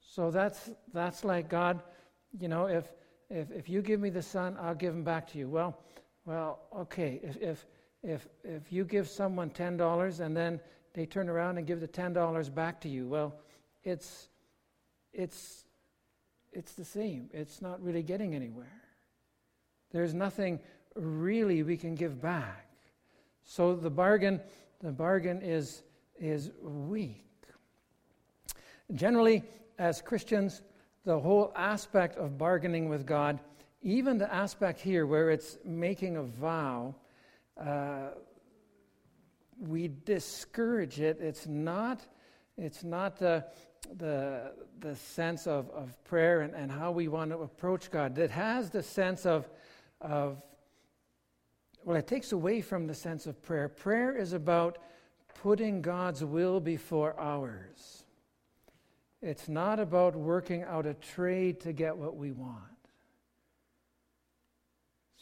So 0.00 0.30
that's, 0.30 0.70
that's 0.92 1.24
like 1.24 1.48
God, 1.48 1.82
you 2.38 2.48
know, 2.48 2.66
if, 2.66 2.88
if, 3.28 3.50
if 3.52 3.68
you 3.68 3.82
give 3.82 4.00
me 4.00 4.10
the 4.10 4.22
son, 4.22 4.56
I'll 4.60 4.74
give 4.74 4.92
him 4.92 5.04
back 5.04 5.28
to 5.28 5.38
you. 5.38 5.48
Well, 5.48 5.78
well, 6.24 6.60
okay, 6.76 7.20
if, 7.22 7.36
if, 7.36 7.66
if, 8.02 8.28
if 8.42 8.72
you 8.72 8.84
give 8.84 9.08
someone 9.08 9.50
$10 9.50 10.20
and 10.20 10.36
then 10.36 10.60
they 10.94 11.06
turn 11.06 11.28
around 11.28 11.58
and 11.58 11.66
give 11.66 11.80
the 11.80 11.88
$10 11.88 12.54
back 12.54 12.80
to 12.82 12.88
you, 12.88 13.06
well, 13.06 13.34
it's, 13.84 14.28
it's, 15.12 15.64
it's 16.52 16.72
the 16.72 16.84
same. 16.84 17.28
It's 17.32 17.62
not 17.62 17.82
really 17.82 18.02
getting 18.02 18.34
anywhere. 18.34 18.82
There's 19.92 20.14
nothing 20.14 20.60
really 20.94 21.62
we 21.62 21.76
can 21.76 21.94
give 21.94 22.20
back. 22.20 22.66
So 23.44 23.74
the 23.74 23.90
bargain, 23.90 24.40
the 24.80 24.92
bargain 24.92 25.40
is, 25.42 25.82
is 26.18 26.50
weak. 26.62 27.24
Generally, 28.94 29.44
as 29.78 30.02
Christians, 30.02 30.62
the 31.04 31.18
whole 31.18 31.52
aspect 31.56 32.16
of 32.16 32.36
bargaining 32.36 32.88
with 32.88 33.06
God, 33.06 33.38
even 33.82 34.18
the 34.18 34.32
aspect 34.32 34.80
here 34.80 35.06
where 35.06 35.30
it's 35.30 35.58
making 35.64 36.16
a 36.16 36.22
vow, 36.22 36.94
uh, 37.58 38.10
we 39.60 39.90
discourage 40.04 41.00
it. 41.00 41.18
It's 41.20 41.46
not, 41.46 42.00
it's 42.56 42.82
not 42.82 43.18
the, 43.18 43.44
the, 43.96 44.52
the 44.80 44.96
sense 44.96 45.46
of, 45.46 45.70
of 45.70 46.02
prayer 46.04 46.40
and, 46.40 46.54
and 46.54 46.70
how 46.70 46.90
we 46.90 47.08
want 47.08 47.30
to 47.30 47.38
approach 47.38 47.90
God. 47.90 48.18
It 48.18 48.30
has 48.30 48.70
the 48.70 48.82
sense 48.82 49.26
of, 49.26 49.48
of, 50.00 50.42
well, 51.84 51.96
it 51.96 52.06
takes 52.06 52.32
away 52.32 52.60
from 52.60 52.86
the 52.86 52.94
sense 52.94 53.26
of 53.26 53.42
prayer. 53.42 53.68
Prayer 53.68 54.16
is 54.16 54.32
about 54.32 54.78
putting 55.42 55.82
God's 55.82 56.24
will 56.24 56.60
before 56.60 57.18
ours. 57.18 58.04
It's 59.22 59.48
not 59.48 59.78
about 59.78 60.16
working 60.16 60.62
out 60.62 60.86
a 60.86 60.94
trade 60.94 61.60
to 61.60 61.72
get 61.72 61.96
what 61.96 62.16
we 62.16 62.32
want. 62.32 62.56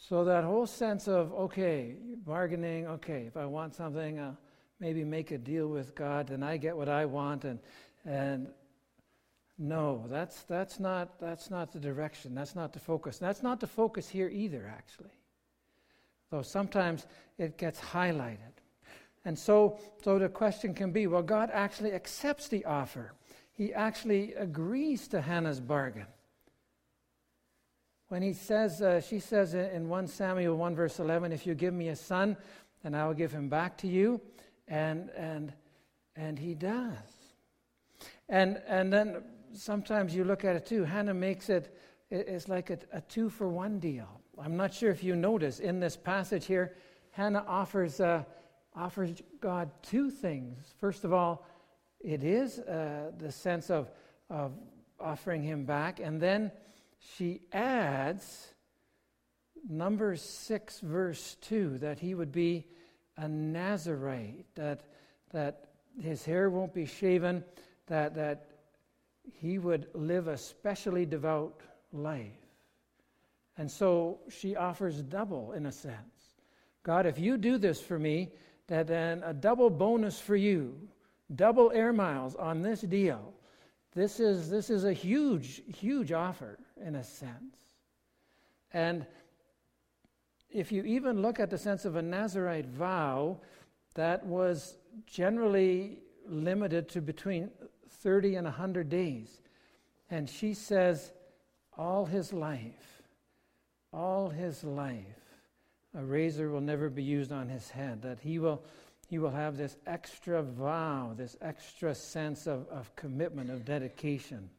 So 0.09 0.23
that 0.23 0.43
whole 0.43 0.65
sense 0.65 1.07
of, 1.07 1.31
okay, 1.33 1.93
bargaining, 2.25 2.87
okay, 2.87 3.25
if 3.27 3.37
I 3.37 3.45
want 3.45 3.75
something, 3.75 4.19
I'll 4.19 4.35
maybe 4.79 5.03
make 5.03 5.29
a 5.29 5.37
deal 5.37 5.67
with 5.67 5.93
God 5.93 6.31
and 6.31 6.43
I 6.43 6.57
get 6.57 6.75
what 6.75 6.89
I 6.89 7.05
want 7.05 7.45
and 7.45 7.59
and 8.05 8.47
no, 9.59 10.05
that's 10.09 10.41
that's 10.43 10.79
not 10.79 11.19
that's 11.19 11.51
not 11.51 11.71
the 11.71 11.79
direction. 11.79 12.33
That's 12.33 12.55
not 12.55 12.73
the 12.73 12.79
focus. 12.79 13.19
That's 13.19 13.43
not 13.43 13.59
the 13.59 13.67
focus 13.67 14.09
here 14.09 14.29
either, 14.29 14.73
actually. 14.75 15.13
Though 16.31 16.41
sometimes 16.41 17.05
it 17.37 17.59
gets 17.59 17.79
highlighted. 17.79 18.55
And 19.25 19.37
so 19.37 19.77
so 20.01 20.17
the 20.17 20.29
question 20.29 20.73
can 20.73 20.91
be, 20.91 21.05
well, 21.05 21.21
God 21.21 21.51
actually 21.53 21.93
accepts 21.93 22.47
the 22.47 22.65
offer 22.65 23.13
he 23.59 23.73
actually 23.73 24.33
agrees 24.35 25.09
to 25.09 25.19
Hannah's 25.19 25.59
bargain. 25.59 26.07
When 28.09 28.23
he 28.23 28.33
says, 28.33 28.81
uh, 28.81 29.01
she 29.01 29.19
says 29.19 29.53
in 29.53 29.87
1 29.87 30.07
Samuel 30.07 30.57
1 30.57 30.75
verse 30.75 30.99
11, 30.99 31.31
if 31.31 31.45
you 31.45 31.53
give 31.53 31.75
me 31.75 31.89
a 31.89 31.95
son, 31.95 32.35
then 32.83 32.95
I 32.95 33.05
will 33.05 33.13
give 33.13 33.31
him 33.31 33.49
back 33.49 33.77
to 33.77 33.87
you. 33.87 34.19
And, 34.67 35.09
and, 35.11 35.53
and 36.15 36.37
he 36.37 36.55
does. 36.55 36.97
And, 38.27 38.61
and 38.67 38.91
then 38.91 39.23
sometimes 39.53 40.15
you 40.15 40.23
look 40.23 40.43
at 40.43 40.55
it 40.55 40.65
too. 40.65 40.83
Hannah 40.83 41.13
makes 41.13 41.49
it, 41.49 41.75
it's 42.09 42.47
like 42.47 42.71
a, 42.71 42.79
a 42.91 43.01
two 43.01 43.29
for 43.29 43.47
one 43.47 43.79
deal. 43.79 44.21
I'm 44.41 44.57
not 44.57 44.73
sure 44.73 44.89
if 44.89 45.03
you 45.03 45.15
notice 45.15 45.59
in 45.59 45.79
this 45.79 45.95
passage 45.95 46.45
here, 46.45 46.75
Hannah 47.11 47.45
offers, 47.47 47.99
uh, 47.99 48.23
offers 48.75 49.21
God 49.39 49.69
two 49.83 50.09
things. 50.09 50.73
First 50.79 51.03
of 51.03 51.13
all, 51.13 51.45
it 51.99 52.23
is 52.23 52.57
uh, 52.59 53.11
the 53.19 53.31
sense 53.31 53.69
of, 53.69 53.91
of 54.31 54.53
offering 54.99 55.43
him 55.43 55.65
back. 55.65 55.99
And 55.99 56.19
then 56.19 56.51
she 56.99 57.41
adds, 57.51 58.53
number 59.67 60.15
6, 60.15 60.79
verse 60.81 61.37
2, 61.41 61.79
that 61.79 61.99
he 61.99 62.13
would 62.13 62.31
be 62.31 62.65
a 63.17 63.27
Nazarite, 63.27 64.45
that, 64.55 64.83
that 65.31 65.65
his 66.01 66.23
hair 66.25 66.49
won't 66.49 66.73
be 66.73 66.85
shaven, 66.85 67.43
that, 67.87 68.15
that 68.15 68.45
he 69.33 69.57
would 69.57 69.87
live 69.93 70.27
a 70.27 70.37
specially 70.37 71.05
devout 71.05 71.61
life. 71.91 72.31
And 73.57 73.69
so 73.69 74.19
she 74.29 74.55
offers 74.55 75.01
double 75.01 75.51
in 75.51 75.65
a 75.65 75.71
sense. 75.71 76.35
God, 76.83 77.05
if 77.05 77.19
you 77.19 77.37
do 77.37 77.57
this 77.57 77.81
for 77.81 77.99
me, 77.99 78.31
that 78.67 78.87
then 78.87 79.21
a 79.25 79.33
double 79.33 79.69
bonus 79.69 80.19
for 80.19 80.35
you 80.35 80.75
double 81.35 81.71
air 81.73 81.93
miles 81.93 82.35
on 82.35 82.61
this 82.61 82.81
deal. 82.81 83.33
This 83.93 84.19
is, 84.19 84.49
this 84.49 84.69
is 84.69 84.83
a 84.83 84.93
huge, 84.93 85.61
huge 85.75 86.11
offer 86.11 86.57
in 86.85 86.95
a 86.95 87.03
sense. 87.03 87.57
And 88.71 89.05
if 90.49 90.71
you 90.71 90.83
even 90.83 91.21
look 91.21 91.39
at 91.39 91.49
the 91.49 91.57
sense 91.57 91.85
of 91.85 91.95
a 91.95 92.01
Nazarite 92.01 92.67
vow, 92.67 93.39
that 93.95 94.25
was 94.25 94.77
generally 95.05 95.99
limited 96.27 96.89
to 96.89 97.01
between 97.01 97.49
30 98.01 98.35
and 98.35 98.45
100 98.45 98.89
days. 98.89 99.41
And 100.09 100.29
she 100.29 100.53
says, 100.53 101.11
all 101.77 102.05
his 102.05 102.33
life, 102.33 103.03
all 103.93 104.29
his 104.29 104.63
life, 104.63 105.05
a 105.95 106.03
razor 106.03 106.49
will 106.49 106.61
never 106.61 106.89
be 106.89 107.03
used 107.03 107.31
on 107.31 107.49
his 107.49 107.69
head, 107.69 108.01
that 108.03 108.19
he 108.19 108.39
will 108.39 108.63
he 109.09 109.17
will 109.17 109.31
have 109.31 109.57
this 109.57 109.75
extra 109.87 110.43
vow, 110.43 111.13
this 111.17 111.35
extra 111.41 111.95
sense 111.95 112.45
of, 112.45 112.67
of 112.69 112.95
commitment, 112.95 113.49
of 113.49 113.65
dedication. 113.65 114.51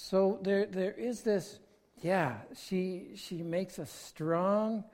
So 0.00 0.38
there, 0.42 0.66
there 0.66 0.92
is 0.92 1.22
this, 1.22 1.58
yeah, 2.00 2.36
she, 2.56 3.08
she 3.16 3.42
makes 3.42 3.78
a 3.78 3.86
strong, 3.86 4.84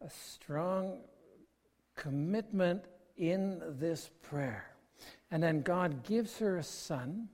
a 0.00 0.08
strong 0.08 0.98
commitment 1.96 2.84
in 3.16 3.60
this 3.80 4.10
prayer. 4.22 4.66
And 5.30 5.42
then 5.42 5.62
God 5.62 6.04
gives 6.04 6.38
her 6.38 6.58
a 6.58 6.62
son, 6.62 7.28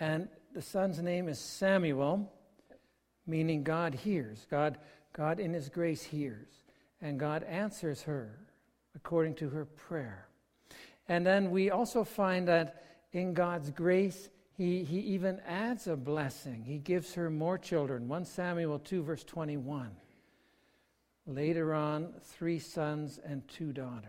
and 0.00 0.28
the 0.54 0.62
son's 0.62 1.00
name 1.00 1.28
is 1.28 1.38
Samuel, 1.38 2.30
meaning 3.26 3.62
God 3.62 3.94
hears. 3.94 4.46
God 4.50 4.78
God, 5.12 5.40
in 5.40 5.52
His 5.52 5.68
grace, 5.68 6.02
hears, 6.02 6.48
and 7.00 7.18
God 7.18 7.42
answers 7.44 8.02
her 8.02 8.38
according 8.94 9.34
to 9.36 9.48
her 9.50 9.64
prayer. 9.64 10.28
And 11.08 11.26
then 11.26 11.50
we 11.50 11.70
also 11.70 12.04
find 12.04 12.48
that 12.48 12.82
in 13.12 13.34
God's 13.34 13.70
grace, 13.70 14.28
he, 14.56 14.84
he 14.84 14.98
even 14.98 15.40
adds 15.46 15.86
a 15.86 15.96
blessing. 15.96 16.64
He 16.64 16.78
gives 16.78 17.14
her 17.14 17.30
more 17.30 17.58
children. 17.58 18.08
1 18.08 18.24
Samuel 18.24 18.78
2, 18.78 19.02
verse 19.02 19.24
21. 19.24 19.90
Later 21.26 21.74
on, 21.74 22.12
three 22.22 22.58
sons 22.58 23.18
and 23.24 23.46
two 23.48 23.72
daughters. 23.72 24.06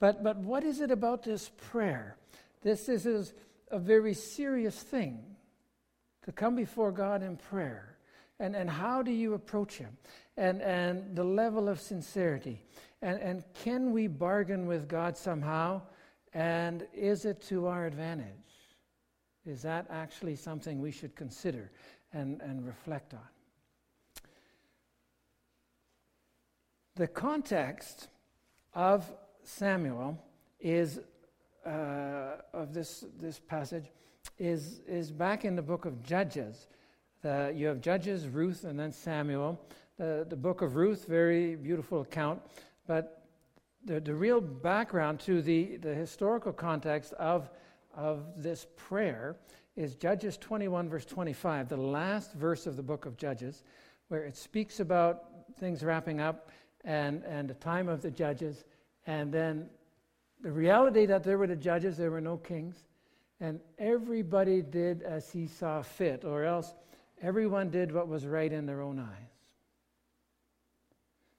But, 0.00 0.22
but 0.22 0.38
what 0.38 0.64
is 0.64 0.80
it 0.80 0.90
about 0.90 1.24
this 1.24 1.50
prayer? 1.70 2.16
This 2.62 2.88
is 2.88 3.34
a 3.70 3.78
very 3.78 4.14
serious 4.14 4.80
thing 4.80 5.18
to 6.24 6.32
come 6.32 6.54
before 6.54 6.92
God 6.92 7.22
in 7.22 7.36
prayer 7.36 7.98
and, 8.40 8.54
and 8.54 8.70
how 8.70 9.02
do 9.02 9.10
you 9.10 9.34
approach 9.34 9.74
him 9.74 9.96
and, 10.36 10.62
and 10.62 11.16
the 11.16 11.24
level 11.24 11.68
of 11.68 11.80
sincerity 11.80 12.62
and, 13.02 13.20
and 13.20 13.44
can 13.54 13.92
we 13.92 14.06
bargain 14.06 14.66
with 14.66 14.88
god 14.88 15.16
somehow 15.16 15.80
and 16.38 16.86
is 16.94 17.24
it 17.24 17.42
to 17.42 17.66
our 17.66 17.86
advantage? 17.86 18.28
Is 19.44 19.60
that 19.62 19.86
actually 19.90 20.36
something 20.36 20.80
we 20.80 20.92
should 20.92 21.16
consider 21.16 21.72
and, 22.12 22.40
and 22.40 22.64
reflect 22.64 23.12
on? 23.12 24.22
The 26.94 27.08
context 27.08 28.06
of 28.72 29.04
samuel 29.42 30.16
is 30.60 31.00
uh, 31.66 32.36
of 32.52 32.72
this, 32.72 33.04
this 33.20 33.40
passage 33.40 33.86
is, 34.38 34.80
is 34.86 35.10
back 35.10 35.44
in 35.44 35.56
the 35.56 35.62
book 35.62 35.86
of 35.86 36.04
judges. 36.04 36.68
The, 37.22 37.52
you 37.54 37.66
have 37.66 37.80
Judges, 37.80 38.28
Ruth, 38.28 38.62
and 38.62 38.78
then 38.78 38.92
Samuel. 38.92 39.60
The, 39.96 40.24
the 40.28 40.36
book 40.36 40.62
of 40.62 40.76
Ruth, 40.76 41.06
very 41.08 41.56
beautiful 41.56 42.02
account, 42.02 42.40
but 42.86 43.17
the, 43.84 44.00
the 44.00 44.14
real 44.14 44.40
background 44.40 45.20
to 45.20 45.42
the, 45.42 45.76
the 45.76 45.94
historical 45.94 46.52
context 46.52 47.12
of, 47.14 47.50
of 47.94 48.24
this 48.36 48.66
prayer 48.76 49.36
is 49.76 49.94
Judges 49.94 50.36
21, 50.36 50.88
verse 50.88 51.04
25, 51.04 51.68
the 51.68 51.76
last 51.76 52.32
verse 52.34 52.66
of 52.66 52.76
the 52.76 52.82
book 52.82 53.06
of 53.06 53.16
Judges, 53.16 53.62
where 54.08 54.24
it 54.24 54.36
speaks 54.36 54.80
about 54.80 55.24
things 55.58 55.84
wrapping 55.84 56.20
up 56.20 56.50
and, 56.84 57.22
and 57.24 57.48
the 57.48 57.54
time 57.54 57.88
of 57.88 58.02
the 58.02 58.10
judges, 58.10 58.64
and 59.06 59.32
then 59.32 59.68
the 60.42 60.50
reality 60.50 61.06
that 61.06 61.22
there 61.22 61.38
were 61.38 61.46
the 61.46 61.56
judges, 61.56 61.96
there 61.96 62.10
were 62.10 62.20
no 62.20 62.36
kings, 62.36 62.84
and 63.40 63.60
everybody 63.78 64.62
did 64.62 65.02
as 65.02 65.30
he 65.30 65.46
saw 65.46 65.82
fit, 65.82 66.24
or 66.24 66.44
else 66.44 66.74
Everyone 67.20 67.70
did 67.70 67.92
what 67.92 68.08
was 68.08 68.26
right 68.26 68.52
in 68.52 68.66
their 68.66 68.80
own 68.80 68.98
eyes. 68.98 69.30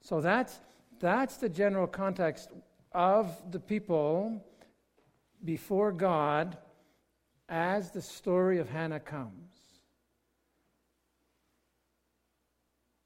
So 0.01 0.19
that's, 0.21 0.59
that's 0.99 1.37
the 1.37 1.49
general 1.49 1.87
context 1.87 2.49
of 2.91 3.35
the 3.51 3.59
people 3.59 4.43
before 5.43 5.91
God 5.91 6.57
as 7.47 7.91
the 7.91 8.01
story 8.01 8.59
of 8.59 8.69
Hannah 8.69 8.99
comes. 8.99 9.49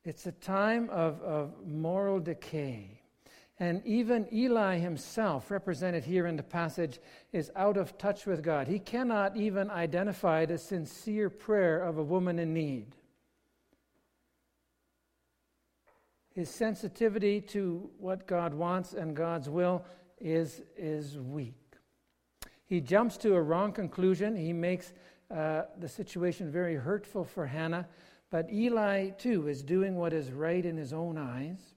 It's 0.05 0.25
a 0.25 0.31
time 0.33 0.89
of, 0.89 1.21
of 1.21 1.65
moral 1.65 2.19
decay. 2.19 3.00
And 3.59 3.85
even 3.85 4.27
Eli 4.33 4.79
himself, 4.79 5.50
represented 5.50 6.03
here 6.03 6.25
in 6.25 6.35
the 6.35 6.43
passage, 6.43 7.00
is 7.31 7.51
out 7.55 7.77
of 7.77 7.97
touch 7.97 8.25
with 8.25 8.43
God. 8.43 8.67
He 8.67 8.79
cannot 8.79 9.38
even 9.38 9.69
identify 9.69 10.45
the 10.45 10.57
sincere 10.57 11.29
prayer 11.29 11.79
of 11.79 11.97
a 11.97 12.03
woman 12.03 12.39
in 12.39 12.53
need. 12.53 12.95
His 16.33 16.49
sensitivity 16.49 17.39
to 17.41 17.89
what 17.99 18.25
God 18.25 18.53
wants 18.53 18.93
and 18.93 19.15
God's 19.15 19.49
will 19.49 19.85
is, 20.19 20.63
is 20.77 21.17
weak. 21.17 21.55
he 22.65 22.81
jumps 22.81 23.17
to 23.17 23.35
a 23.35 23.41
wrong 23.41 23.71
conclusion. 23.71 24.35
He 24.35 24.53
makes 24.53 24.93
uh, 25.29 25.63
the 25.79 25.87
situation 25.87 26.51
very 26.51 26.75
hurtful 26.75 27.23
for 27.23 27.45
Hannah. 27.45 27.87
But 28.31 28.51
Eli, 28.51 29.11
too, 29.11 29.47
is 29.47 29.61
doing 29.61 29.95
what 29.95 30.11
is 30.11 30.31
right 30.31 30.65
in 30.65 30.75
his 30.75 30.91
own 30.91 31.17
eyes 31.17 31.75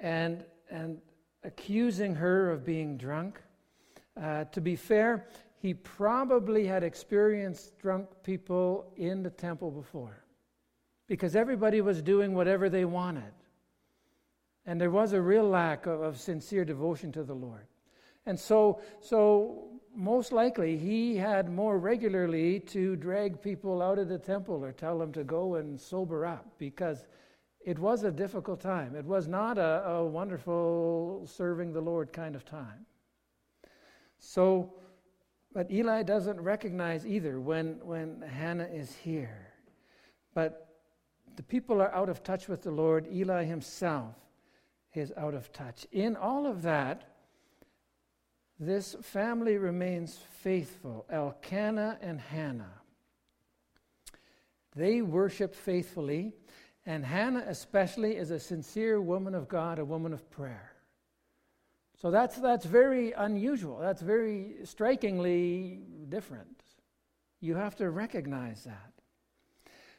and, 0.00 0.44
and 0.70 1.00
accusing 1.44 2.14
her 2.14 2.50
of 2.50 2.64
being 2.64 2.98
drunk. 2.98 3.40
Uh, 4.20 4.44
to 4.44 4.60
be 4.60 4.76
fair, 4.76 5.28
he 5.60 5.72
probably 5.72 6.66
had 6.66 6.82
experienced 6.82 7.78
drunk 7.78 8.08
people 8.22 8.92
in 8.96 9.22
the 9.22 9.30
temple 9.30 9.70
before 9.70 10.24
because 11.06 11.34
everybody 11.34 11.80
was 11.80 12.02
doing 12.02 12.34
whatever 12.34 12.68
they 12.68 12.84
wanted. 12.84 13.32
And 14.66 14.80
there 14.80 14.90
was 14.90 15.12
a 15.12 15.20
real 15.20 15.48
lack 15.48 15.86
of, 15.86 16.00
of 16.00 16.18
sincere 16.18 16.64
devotion 16.64 17.10
to 17.12 17.24
the 17.24 17.34
Lord. 17.34 17.66
And 18.26 18.38
so, 18.38 18.80
so 19.00 19.68
most 19.94 20.32
likely 20.32 20.76
he 20.76 21.16
had 21.16 21.50
more 21.50 21.78
regularly 21.78 22.60
to 22.60 22.94
drag 22.96 23.40
people 23.40 23.80
out 23.80 23.98
of 23.98 24.08
the 24.08 24.18
temple 24.18 24.62
or 24.62 24.72
tell 24.72 24.98
them 24.98 25.12
to 25.12 25.24
go 25.24 25.56
and 25.56 25.80
sober 25.80 26.26
up 26.26 26.46
because 26.58 27.06
it 27.64 27.78
was 27.78 28.04
a 28.04 28.10
difficult 28.10 28.60
time. 28.60 28.94
It 28.94 29.04
was 29.04 29.26
not 29.26 29.58
a, 29.58 29.84
a 29.88 30.06
wonderful 30.06 31.26
serving 31.26 31.72
the 31.72 31.80
Lord 31.80 32.12
kind 32.12 32.36
of 32.36 32.44
time. 32.44 32.86
So, 34.18 34.74
but 35.52 35.70
Eli 35.70 36.02
doesn't 36.02 36.40
recognize 36.40 37.06
either 37.06 37.40
when, 37.40 37.80
when 37.82 38.22
Hannah 38.22 38.68
is 38.72 38.94
here. 38.94 39.48
But 40.34 40.68
the 41.36 41.42
people 41.42 41.80
are 41.80 41.94
out 41.94 42.08
of 42.08 42.22
touch 42.22 42.48
with 42.48 42.62
the 42.62 42.70
Lord. 42.70 43.08
Eli 43.10 43.44
himself 43.44 44.14
is 44.98 45.12
out 45.16 45.34
of 45.34 45.52
touch. 45.52 45.86
In 45.92 46.16
all 46.16 46.46
of 46.46 46.62
that, 46.62 47.14
this 48.60 48.96
family 49.02 49.56
remains 49.56 50.18
faithful. 50.40 51.06
Elkanah 51.10 51.98
and 52.00 52.20
Hannah. 52.20 52.80
They 54.74 55.02
worship 55.02 55.54
faithfully, 55.54 56.32
and 56.86 57.04
Hannah, 57.04 57.44
especially, 57.46 58.16
is 58.16 58.30
a 58.30 58.38
sincere 58.38 59.00
woman 59.00 59.34
of 59.34 59.48
God, 59.48 59.78
a 59.78 59.84
woman 59.84 60.12
of 60.12 60.28
prayer. 60.30 60.72
So 62.00 62.10
that's, 62.10 62.36
that's 62.36 62.64
very 62.64 63.12
unusual. 63.12 63.78
That's 63.78 64.02
very 64.02 64.56
strikingly 64.64 65.80
different. 66.08 66.62
You 67.40 67.56
have 67.56 67.74
to 67.76 67.90
recognize 67.90 68.64
that. 68.64 68.92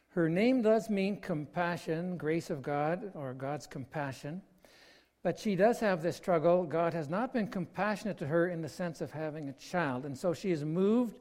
Her 0.09 0.29
name 0.29 0.61
does 0.61 0.89
mean 0.89 1.21
compassion, 1.21 2.17
grace 2.17 2.49
of 2.49 2.61
God, 2.61 3.11
or 3.15 3.33
God's 3.33 3.67
compassion. 3.67 4.41
But 5.21 5.37
she 5.37 5.55
does 5.55 5.79
have 5.79 6.01
this 6.01 6.15
struggle. 6.15 6.63
God 6.63 6.93
has 6.93 7.09
not 7.09 7.33
been 7.33 7.47
compassionate 7.47 8.17
to 8.19 8.27
her 8.27 8.47
in 8.47 8.61
the 8.61 8.69
sense 8.69 9.01
of 9.01 9.11
having 9.11 9.49
a 9.49 9.53
child. 9.53 10.05
And 10.05 10.17
so 10.17 10.33
she 10.33 10.51
is 10.51 10.63
moved 10.63 11.17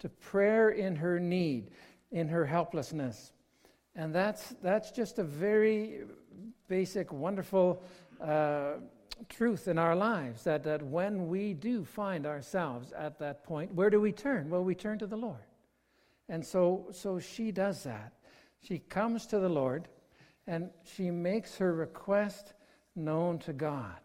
to 0.00 0.08
prayer 0.08 0.70
in 0.70 0.96
her 0.96 1.18
need, 1.18 1.70
in 2.10 2.28
her 2.28 2.44
helplessness. 2.44 3.32
And 3.96 4.14
that's, 4.14 4.54
that's 4.62 4.90
just 4.90 5.18
a 5.18 5.24
very 5.24 6.00
basic, 6.68 7.12
wonderful 7.12 7.82
uh, 8.20 8.74
truth 9.28 9.68
in 9.68 9.78
our 9.78 9.96
lives 9.96 10.44
that, 10.44 10.62
that 10.64 10.82
when 10.82 11.28
we 11.28 11.54
do 11.54 11.84
find 11.84 12.26
ourselves 12.26 12.92
at 12.92 13.18
that 13.18 13.44
point, 13.44 13.74
where 13.74 13.90
do 13.90 14.00
we 14.00 14.12
turn? 14.12 14.50
Well, 14.50 14.64
we 14.64 14.74
turn 14.74 14.98
to 14.98 15.06
the 15.06 15.16
Lord. 15.16 15.40
And 16.28 16.44
so, 16.44 16.86
so 16.92 17.18
she 17.18 17.50
does 17.50 17.82
that. 17.84 18.12
She 18.62 18.78
comes 18.78 19.26
to 19.26 19.38
the 19.38 19.48
Lord 19.48 19.88
and 20.46 20.70
she 20.84 21.10
makes 21.10 21.56
her 21.56 21.74
request 21.74 22.52
known 22.96 23.38
to 23.40 23.52
God. 23.52 23.98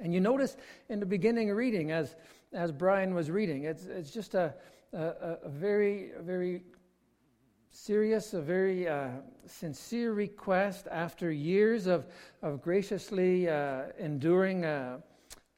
And 0.00 0.12
you 0.12 0.20
notice 0.20 0.56
in 0.88 1.00
the 1.00 1.06
beginning 1.06 1.50
reading, 1.50 1.90
as, 1.90 2.16
as 2.52 2.70
Brian 2.72 3.14
was 3.14 3.30
reading, 3.30 3.64
it's, 3.64 3.86
it's 3.86 4.10
just 4.10 4.34
a, 4.34 4.54
a, 4.92 5.38
a 5.44 5.48
very, 5.48 6.10
very 6.20 6.62
serious, 7.70 8.34
a 8.34 8.40
very 8.40 8.88
uh, 8.88 9.08
sincere 9.46 10.12
request 10.12 10.86
after 10.90 11.30
years 11.30 11.86
of, 11.86 12.06
of 12.42 12.60
graciously 12.60 13.48
uh, 13.48 13.84
enduring 13.98 14.64
uh, 14.64 14.98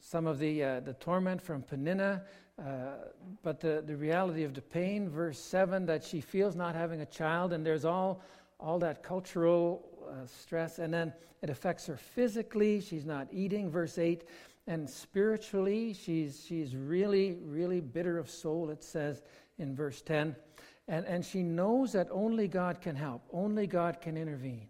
some 0.00 0.26
of 0.26 0.38
the, 0.38 0.62
uh, 0.62 0.80
the 0.80 0.94
torment 0.94 1.40
from 1.40 1.62
Peninnah. 1.62 2.22
Uh, 2.58 2.94
but 3.42 3.60
the, 3.60 3.84
the 3.86 3.96
reality 3.96 4.42
of 4.42 4.52
the 4.52 4.60
pain, 4.60 5.08
verse 5.08 5.38
7, 5.38 5.86
that 5.86 6.02
she 6.02 6.20
feels 6.20 6.56
not 6.56 6.74
having 6.74 7.02
a 7.02 7.06
child, 7.06 7.52
and 7.52 7.64
there's 7.64 7.84
all, 7.84 8.20
all 8.60 8.78
that 8.80 9.02
cultural 9.02 9.88
uh, 10.08 10.26
stress. 10.26 10.78
And 10.78 10.92
then 10.92 11.12
it 11.42 11.50
affects 11.50 11.86
her 11.86 11.96
physically. 11.96 12.80
She's 12.80 13.06
not 13.06 13.28
eating, 13.30 13.70
verse 13.70 13.98
8. 13.98 14.24
And 14.66 14.88
spiritually, 14.88 15.94
she's, 15.94 16.44
she's 16.46 16.76
really, 16.76 17.38
really 17.42 17.80
bitter 17.80 18.18
of 18.18 18.28
soul, 18.28 18.70
it 18.70 18.84
says 18.84 19.22
in 19.58 19.74
verse 19.74 20.02
10. 20.02 20.36
And, 20.88 21.06
and 21.06 21.24
she 21.24 21.42
knows 21.42 21.92
that 21.92 22.08
only 22.10 22.48
God 22.48 22.80
can 22.80 22.96
help, 22.96 23.22
only 23.32 23.66
God 23.66 24.00
can 24.00 24.16
intervene. 24.16 24.68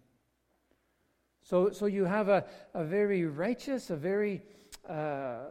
So, 1.43 1.71
so 1.71 1.85
you 1.85 2.05
have 2.05 2.29
a, 2.29 2.45
a 2.73 2.83
very 2.83 3.25
righteous, 3.25 3.89
a 3.89 3.95
very 3.95 4.41
uh, 4.87 5.45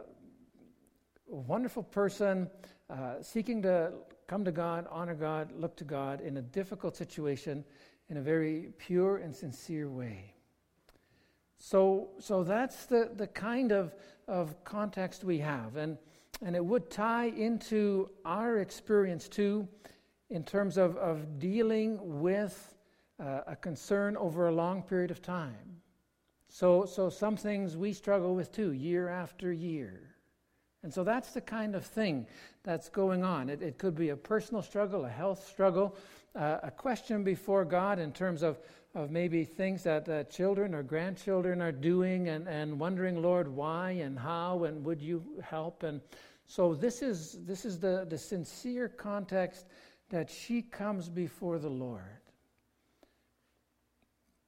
wonderful 1.27 1.83
person 1.83 2.49
uh, 2.89 3.21
seeking 3.21 3.61
to 3.63 3.91
come 4.27 4.45
to 4.45 4.51
God, 4.51 4.87
honor 4.89 5.15
God, 5.15 5.51
look 5.51 5.75
to 5.77 5.83
God 5.83 6.21
in 6.21 6.37
a 6.37 6.41
difficult 6.41 6.95
situation 6.95 7.63
in 8.09 8.17
a 8.17 8.21
very 8.21 8.71
pure 8.77 9.17
and 9.17 9.35
sincere 9.35 9.89
way. 9.89 10.33
So, 11.57 12.09
so 12.19 12.43
that's 12.43 12.85
the, 12.85 13.11
the 13.15 13.27
kind 13.27 13.71
of, 13.71 13.93
of 14.27 14.63
context 14.63 15.23
we 15.23 15.39
have. 15.39 15.75
And, 15.75 15.97
and 16.41 16.55
it 16.55 16.63
would 16.63 16.89
tie 16.89 17.27
into 17.27 18.09
our 18.25 18.59
experience 18.59 19.27
too, 19.27 19.67
in 20.29 20.43
terms 20.43 20.77
of, 20.77 20.95
of 20.97 21.39
dealing 21.39 21.99
with 22.21 22.75
uh, 23.19 23.41
a 23.47 23.55
concern 23.55 24.15
over 24.17 24.47
a 24.47 24.51
long 24.51 24.81
period 24.81 25.11
of 25.11 25.21
time. 25.21 25.81
So, 26.47 26.85
so 26.85 27.09
some 27.09 27.35
things 27.35 27.77
we 27.77 27.93
struggle 27.93 28.35
with 28.35 28.51
too, 28.51 28.71
year 28.71 29.09
after 29.09 29.51
year. 29.51 30.15
And 30.83 30.93
so 30.93 31.03
that's 31.03 31.31
the 31.31 31.41
kind 31.41 31.75
of 31.75 31.85
thing 31.85 32.25
that's 32.63 32.89
going 32.89 33.23
on. 33.23 33.49
It, 33.49 33.61
it 33.61 33.77
could 33.77 33.95
be 33.95 34.09
a 34.09 34.15
personal 34.15 34.61
struggle, 34.61 35.05
a 35.05 35.09
health 35.09 35.45
struggle, 35.45 35.95
uh, 36.35 36.59
a 36.63 36.71
question 36.71 37.23
before 37.23 37.65
God 37.65 37.99
in 37.99 38.13
terms 38.13 38.43
of, 38.43 38.59
of 38.95 39.11
maybe 39.11 39.43
things 39.43 39.83
that 39.83 40.07
uh, 40.07 40.23
children 40.25 40.73
or 40.73 40.83
grandchildren 40.83 41.61
are 41.61 41.71
doing 41.71 42.29
and, 42.29 42.47
and 42.47 42.79
wondering, 42.79 43.21
Lord, 43.21 43.47
why 43.47 43.91
and 43.91 44.17
how 44.17 44.63
and 44.63 44.85
would 44.85 45.01
you 45.01 45.23
help? 45.43 45.83
And 45.83 45.99
so 46.47 46.73
this 46.73 47.01
is, 47.01 47.39
this 47.45 47.65
is 47.65 47.79
the, 47.79 48.07
the 48.09 48.17
sincere 48.17 48.87
context 48.87 49.65
that 50.09 50.29
she 50.29 50.61
comes 50.61 51.09
before 51.09 51.59
the 51.59 51.69
Lord. 51.69 52.01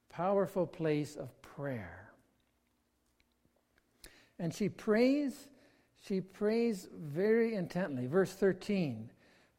Powerful 0.08 0.66
place 0.66 1.16
of 1.16 1.30
prayer. 1.42 2.10
And 4.38 4.52
she 4.52 4.68
prays, 4.68 5.48
she 6.06 6.20
prays 6.20 6.88
very 6.92 7.54
intently. 7.54 8.06
Verse 8.06 8.32
13 8.32 9.10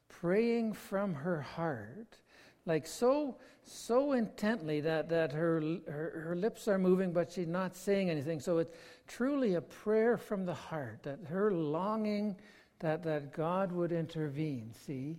praying 0.10 0.72
from 0.72 1.14
her 1.14 1.42
heart, 1.42 2.20
like 2.66 2.86
so 2.86 3.38
so 3.66 4.14
intently 4.14 4.82
that, 4.82 5.10
that 5.10 5.32
her, 5.32 5.62
her, 5.88 6.24
her 6.28 6.36
lips 6.36 6.68
are 6.68 6.78
moving, 6.78 7.14
but 7.14 7.32
she's 7.32 7.48
not 7.48 7.76
saying 7.76 8.10
anything. 8.10 8.40
So 8.40 8.58
it's 8.58 8.76
truly 9.08 9.56
a 9.56 9.62
prayer 9.62 10.18
from 10.18 10.46
the 10.46 10.54
heart, 10.54 11.04
that 11.04 11.20
her 11.28 11.52
longing 11.52 12.36
that, 12.80 13.04
that 13.04 13.32
God 13.32 13.72
would 13.72 13.92
intervene, 13.92 14.74
see? 14.86 15.18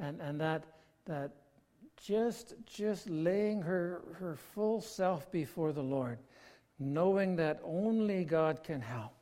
And, 0.00 0.20
and 0.20 0.40
that, 0.40 0.64
that 1.06 1.30
just, 1.96 2.54
just 2.66 3.08
laying 3.08 3.62
her, 3.62 4.02
her 4.18 4.34
full 4.34 4.80
self 4.80 5.30
before 5.30 5.72
the 5.72 5.82
Lord, 5.82 6.18
knowing 6.80 7.36
that 7.36 7.60
only 7.64 8.24
God 8.24 8.64
can 8.64 8.80
help. 8.80 9.12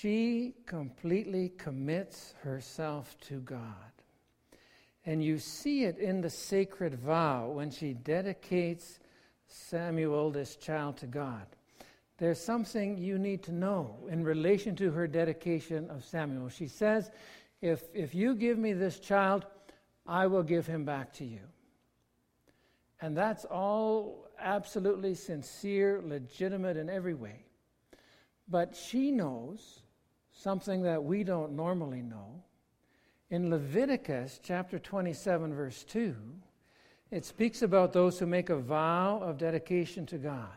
She 0.00 0.54
completely 0.66 1.50
commits 1.58 2.34
herself 2.42 3.16
to 3.20 3.40
God. 3.40 3.64
And 5.04 5.22
you 5.22 5.38
see 5.38 5.84
it 5.84 5.98
in 5.98 6.20
the 6.20 6.30
sacred 6.30 6.94
vow 6.94 7.50
when 7.50 7.70
she 7.70 7.92
dedicates 7.92 8.98
Samuel, 9.46 10.30
this 10.30 10.56
child, 10.56 10.96
to 10.98 11.06
God. 11.06 11.44
There's 12.18 12.40
something 12.40 12.98
you 12.98 13.18
need 13.18 13.42
to 13.44 13.52
know 13.52 13.96
in 14.08 14.24
relation 14.24 14.76
to 14.76 14.90
her 14.90 15.06
dedication 15.06 15.90
of 15.90 16.04
Samuel. 16.04 16.48
She 16.48 16.66
says, 16.68 17.10
If, 17.60 17.82
if 17.94 18.14
you 18.14 18.34
give 18.34 18.58
me 18.58 18.72
this 18.72 19.00
child, 19.00 19.46
I 20.06 20.26
will 20.28 20.42
give 20.42 20.66
him 20.66 20.84
back 20.84 21.12
to 21.14 21.24
you. 21.24 21.40
And 23.00 23.16
that's 23.16 23.44
all 23.44 24.28
absolutely 24.38 25.14
sincere, 25.14 26.02
legitimate 26.04 26.76
in 26.76 26.88
every 26.88 27.14
way. 27.14 27.44
But 28.48 28.76
she 28.76 29.10
knows 29.10 29.79
something 30.40 30.82
that 30.82 31.02
we 31.02 31.22
don't 31.22 31.52
normally 31.52 32.02
know. 32.02 32.42
In 33.30 33.50
Leviticus 33.50 34.40
chapter 34.42 34.78
27, 34.78 35.54
verse 35.54 35.84
2, 35.84 36.14
it 37.10 37.24
speaks 37.24 37.62
about 37.62 37.92
those 37.92 38.18
who 38.18 38.26
make 38.26 38.50
a 38.50 38.56
vow 38.56 39.20
of 39.20 39.38
dedication 39.38 40.06
to 40.06 40.18
God. 40.18 40.48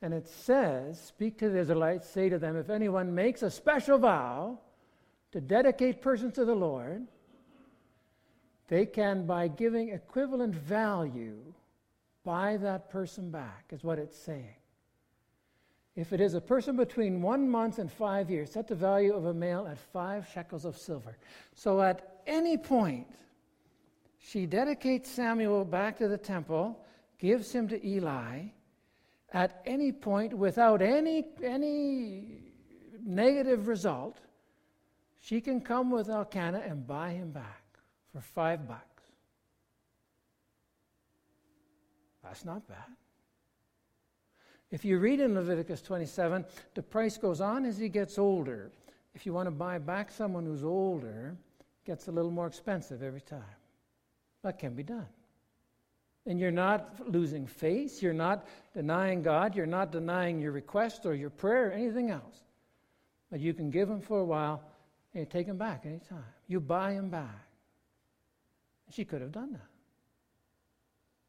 And 0.00 0.14
it 0.14 0.28
says, 0.28 1.00
Speak 1.00 1.38
to 1.38 1.50
the 1.50 1.58
Israelites, 1.58 2.08
say 2.08 2.28
to 2.28 2.38
them, 2.38 2.56
if 2.56 2.70
anyone 2.70 3.14
makes 3.14 3.42
a 3.42 3.50
special 3.50 3.98
vow 3.98 4.58
to 5.32 5.40
dedicate 5.40 6.00
persons 6.00 6.34
to 6.34 6.44
the 6.44 6.54
Lord, 6.54 7.06
they 8.68 8.86
can, 8.86 9.26
by 9.26 9.48
giving 9.48 9.90
equivalent 9.90 10.54
value, 10.54 11.38
buy 12.24 12.56
that 12.58 12.90
person 12.90 13.30
back, 13.30 13.66
is 13.70 13.82
what 13.82 13.98
it's 13.98 14.18
saying. 14.18 14.57
If 15.98 16.12
it 16.12 16.20
is 16.20 16.34
a 16.34 16.40
person 16.40 16.76
between 16.76 17.20
one 17.20 17.50
month 17.50 17.80
and 17.80 17.90
five 17.90 18.30
years, 18.30 18.52
set 18.52 18.68
the 18.68 18.76
value 18.76 19.12
of 19.12 19.24
a 19.24 19.34
male 19.34 19.66
at 19.68 19.76
five 19.76 20.28
shekels 20.32 20.64
of 20.64 20.78
silver. 20.78 21.16
So 21.54 21.82
at 21.82 22.20
any 22.24 22.56
point, 22.56 23.08
she 24.20 24.46
dedicates 24.46 25.10
Samuel 25.10 25.64
back 25.64 25.98
to 25.98 26.06
the 26.06 26.16
temple, 26.16 26.78
gives 27.18 27.50
him 27.50 27.66
to 27.66 27.84
Eli. 27.84 28.42
At 29.32 29.60
any 29.66 29.90
point, 29.90 30.32
without 30.32 30.82
any, 30.82 31.24
any 31.42 32.42
negative 33.04 33.66
result, 33.66 34.18
she 35.20 35.40
can 35.40 35.60
come 35.60 35.90
with 35.90 36.08
Elkanah 36.08 36.62
and 36.64 36.86
buy 36.86 37.10
him 37.10 37.32
back 37.32 37.64
for 38.12 38.20
five 38.20 38.68
bucks. 38.68 39.02
That's 42.22 42.44
not 42.44 42.68
bad. 42.68 42.94
If 44.70 44.84
you 44.84 44.98
read 44.98 45.20
in 45.20 45.34
Leviticus 45.34 45.80
27, 45.80 46.44
the 46.74 46.82
price 46.82 47.16
goes 47.16 47.40
on 47.40 47.64
as 47.64 47.78
he 47.78 47.88
gets 47.88 48.18
older. 48.18 48.70
If 49.14 49.24
you 49.24 49.32
want 49.32 49.46
to 49.46 49.50
buy 49.50 49.78
back 49.78 50.10
someone 50.10 50.44
who's 50.44 50.64
older, 50.64 51.34
it 51.60 51.86
gets 51.86 52.08
a 52.08 52.12
little 52.12 52.30
more 52.30 52.46
expensive 52.46 53.02
every 53.02 53.22
time. 53.22 53.42
That 54.42 54.58
can 54.58 54.74
be 54.74 54.82
done. 54.82 55.08
And 56.26 56.38
you're 56.38 56.50
not 56.50 57.08
losing 57.08 57.46
faith, 57.46 58.02
you're 58.02 58.12
not 58.12 58.46
denying 58.74 59.22
God, 59.22 59.56
you're 59.56 59.64
not 59.64 59.90
denying 59.90 60.38
your 60.40 60.52
request 60.52 61.06
or 61.06 61.14
your 61.14 61.30
prayer 61.30 61.68
or 61.68 61.72
anything 61.72 62.10
else. 62.10 62.42
But 63.30 63.40
you 63.40 63.54
can 63.54 63.70
give 63.70 63.88
him 63.88 64.00
for 64.00 64.20
a 64.20 64.24
while 64.24 64.62
and 65.14 65.20
you 65.20 65.26
take 65.26 65.46
him 65.46 65.56
back 65.56 65.86
anytime. 65.86 66.24
You 66.46 66.60
buy 66.60 66.92
him 66.92 67.08
back. 67.08 67.48
She 68.90 69.04
could 69.04 69.22
have 69.22 69.32
done 69.32 69.52
that. 69.52 69.70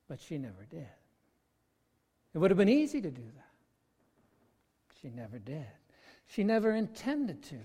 But 0.10 0.20
she 0.20 0.38
never 0.38 0.66
did. 0.70 0.88
It 2.34 2.38
would 2.38 2.52
have 2.52 2.58
been 2.58 2.70
easy 2.70 3.02
to 3.02 3.12
do 3.12 3.24
that. 3.36 3.50
She 5.02 5.10
never 5.10 5.40
did. 5.40 5.66
She 6.28 6.44
never 6.44 6.72
intended 6.72 7.42
to. 7.44 7.58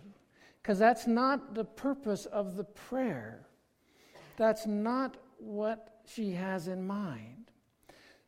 Because 0.62 0.78
that's 0.78 1.06
not 1.06 1.54
the 1.54 1.64
purpose 1.64 2.26
of 2.26 2.56
the 2.56 2.64
prayer. 2.64 3.46
That's 4.36 4.66
not 4.66 5.16
what 5.38 6.00
she 6.06 6.32
has 6.32 6.68
in 6.68 6.86
mind. 6.86 7.50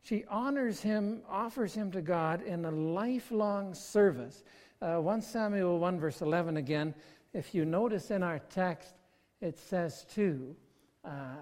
She 0.01 0.23
honors 0.29 0.79
him, 0.79 1.21
offers 1.27 1.73
him 1.73 1.91
to 1.91 2.01
God 2.01 2.41
in 2.43 2.65
a 2.65 2.71
lifelong 2.71 3.73
service. 3.73 4.43
Uh, 4.81 4.97
1 4.97 5.21
Samuel 5.21 5.79
1, 5.79 5.99
verse 5.99 6.21
11 6.21 6.57
again, 6.57 6.93
if 7.33 7.53
you 7.53 7.65
notice 7.65 8.11
in 8.11 8.23
our 8.23 8.39
text, 8.39 8.93
it 9.41 9.57
says 9.57 10.05
too, 10.13 10.55
uh, 11.03 11.35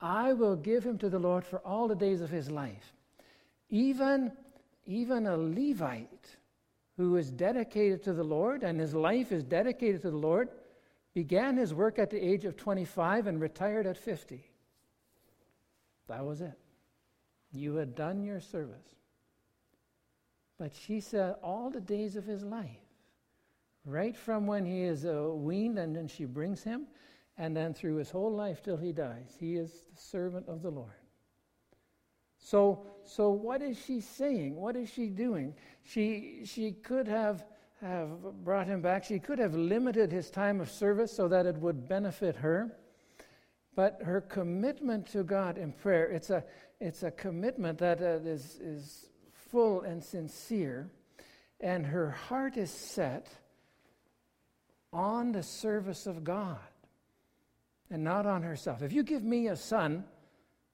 I 0.00 0.32
will 0.32 0.56
give 0.56 0.84
him 0.84 0.98
to 0.98 1.08
the 1.08 1.18
Lord 1.18 1.44
for 1.44 1.58
all 1.60 1.86
the 1.86 1.94
days 1.94 2.20
of 2.20 2.30
his 2.30 2.50
life. 2.50 2.94
Even, 3.70 4.32
even 4.86 5.26
a 5.26 5.36
Levite 5.36 6.36
who 6.96 7.16
is 7.16 7.30
dedicated 7.30 8.02
to 8.04 8.12
the 8.12 8.24
Lord 8.24 8.62
and 8.62 8.80
his 8.80 8.94
life 8.94 9.30
is 9.30 9.44
dedicated 9.44 10.02
to 10.02 10.10
the 10.10 10.16
Lord 10.16 10.48
began 11.14 11.56
his 11.56 11.74
work 11.74 11.98
at 11.98 12.10
the 12.10 12.18
age 12.18 12.44
of 12.44 12.56
25 12.56 13.26
and 13.26 13.40
retired 13.40 13.86
at 13.86 13.96
50. 13.96 14.50
That 16.08 16.24
was 16.24 16.40
it. 16.40 16.58
You 17.52 17.76
had 17.76 17.94
done 17.94 18.22
your 18.22 18.40
service. 18.40 18.94
But 20.58 20.72
she 20.74 21.00
said, 21.00 21.36
all 21.42 21.70
the 21.70 21.80
days 21.80 22.16
of 22.16 22.24
his 22.24 22.42
life, 22.42 22.68
right 23.84 24.16
from 24.16 24.46
when 24.46 24.64
he 24.64 24.82
is 24.82 25.04
uh, 25.04 25.30
weaned 25.32 25.78
and 25.78 25.94
then 25.94 26.08
she 26.08 26.24
brings 26.24 26.62
him, 26.62 26.86
and 27.36 27.56
then 27.56 27.72
through 27.72 27.96
his 27.96 28.10
whole 28.10 28.32
life 28.32 28.62
till 28.62 28.76
he 28.76 28.92
dies, 28.92 29.36
he 29.38 29.54
is 29.56 29.70
the 29.94 30.00
servant 30.00 30.48
of 30.48 30.62
the 30.62 30.70
Lord. 30.70 30.90
So, 32.48 32.86
so 33.04 33.28
what 33.28 33.60
is 33.60 33.76
she 33.84 34.00
saying? 34.00 34.56
What 34.56 34.74
is 34.74 34.88
she 34.88 35.08
doing? 35.08 35.54
She, 35.82 36.44
she 36.46 36.72
could 36.72 37.06
have, 37.06 37.44
have 37.82 38.08
brought 38.42 38.66
him 38.66 38.80
back. 38.80 39.04
She 39.04 39.18
could 39.18 39.38
have 39.38 39.54
limited 39.54 40.10
his 40.10 40.30
time 40.30 40.58
of 40.62 40.70
service 40.70 41.12
so 41.12 41.28
that 41.28 41.44
it 41.44 41.58
would 41.58 41.86
benefit 41.86 42.36
her. 42.36 42.74
But 43.74 44.00
her 44.02 44.22
commitment 44.22 45.08
to 45.08 45.24
God 45.24 45.58
in 45.58 45.72
prayer, 45.72 46.06
it's 46.06 46.30
a, 46.30 46.42
it's 46.80 47.02
a 47.02 47.10
commitment 47.10 47.78
that 47.80 48.00
uh, 48.00 48.20
is 48.24 48.58
is 48.62 49.10
full 49.50 49.82
and 49.82 50.02
sincere. 50.02 50.90
And 51.60 51.84
her 51.84 52.10
heart 52.10 52.56
is 52.56 52.70
set 52.70 53.28
on 54.90 55.32
the 55.32 55.42
service 55.42 56.06
of 56.06 56.24
God 56.24 56.56
and 57.90 58.02
not 58.02 58.24
on 58.24 58.42
herself. 58.42 58.80
If 58.80 58.94
you 58.94 59.02
give 59.02 59.22
me 59.22 59.48
a 59.48 59.56
son, 59.56 60.04